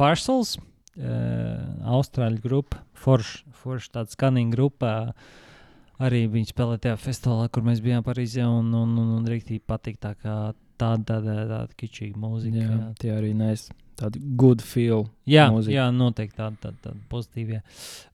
[0.00, 0.56] Parcels,
[0.98, 4.92] uh, Austrāļu grupa, Forša, forš, tāda skanīga grupa.
[6.02, 8.44] Arī viņi spēlēja tajā festivālā, kur mēs bijām Parīzē.
[8.48, 10.36] Un, un, un, un rīktīgi patīk tā kā
[10.80, 12.58] tāda, tāda, tāda kičīga mūzika.
[12.58, 13.68] Jā, Jā, tie arī nes
[14.00, 15.04] tādu good feel.
[15.28, 15.74] jā, mūzika.
[15.76, 17.60] jā noteikti tāda, tāda, tāda pozitīva.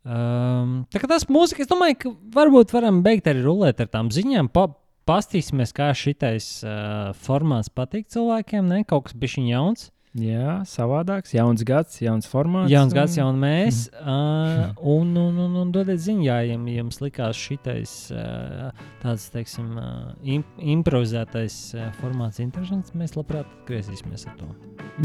[0.04, 4.10] Um, tā kā tas mūzika, es domāju, ka varbūt varam beigt arī rulēt ar tām
[4.12, 4.50] ziņām.
[4.52, 4.66] Pa,
[5.08, 8.68] pastīsimies, kā šitais uh, formāts patīk cilvēkiem.
[8.68, 8.82] Ne?
[8.88, 9.88] Kaut kas bija jauns.
[10.18, 12.70] Jā, savādāks, jauns gads, jauns formāts.
[12.72, 13.80] Jauns gads, un- jauns mēs.
[14.00, 18.70] Uh, un, un, un, un dodiet ziņu, ja jums, likās šitais uh,
[19.02, 22.94] tāds, teiksim, uh, im, improvizētais uh, formāts interesants.
[22.98, 24.50] Mēs labprāt atgriezīsimies ar to.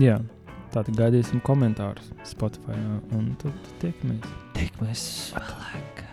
[0.01, 0.17] Jā,
[0.73, 2.77] tātad gaidīsim komentārus Spotify.
[3.13, 4.25] Un tad tiekamies.
[4.57, 5.05] Tikamies
[5.37, 6.05] vēlāk.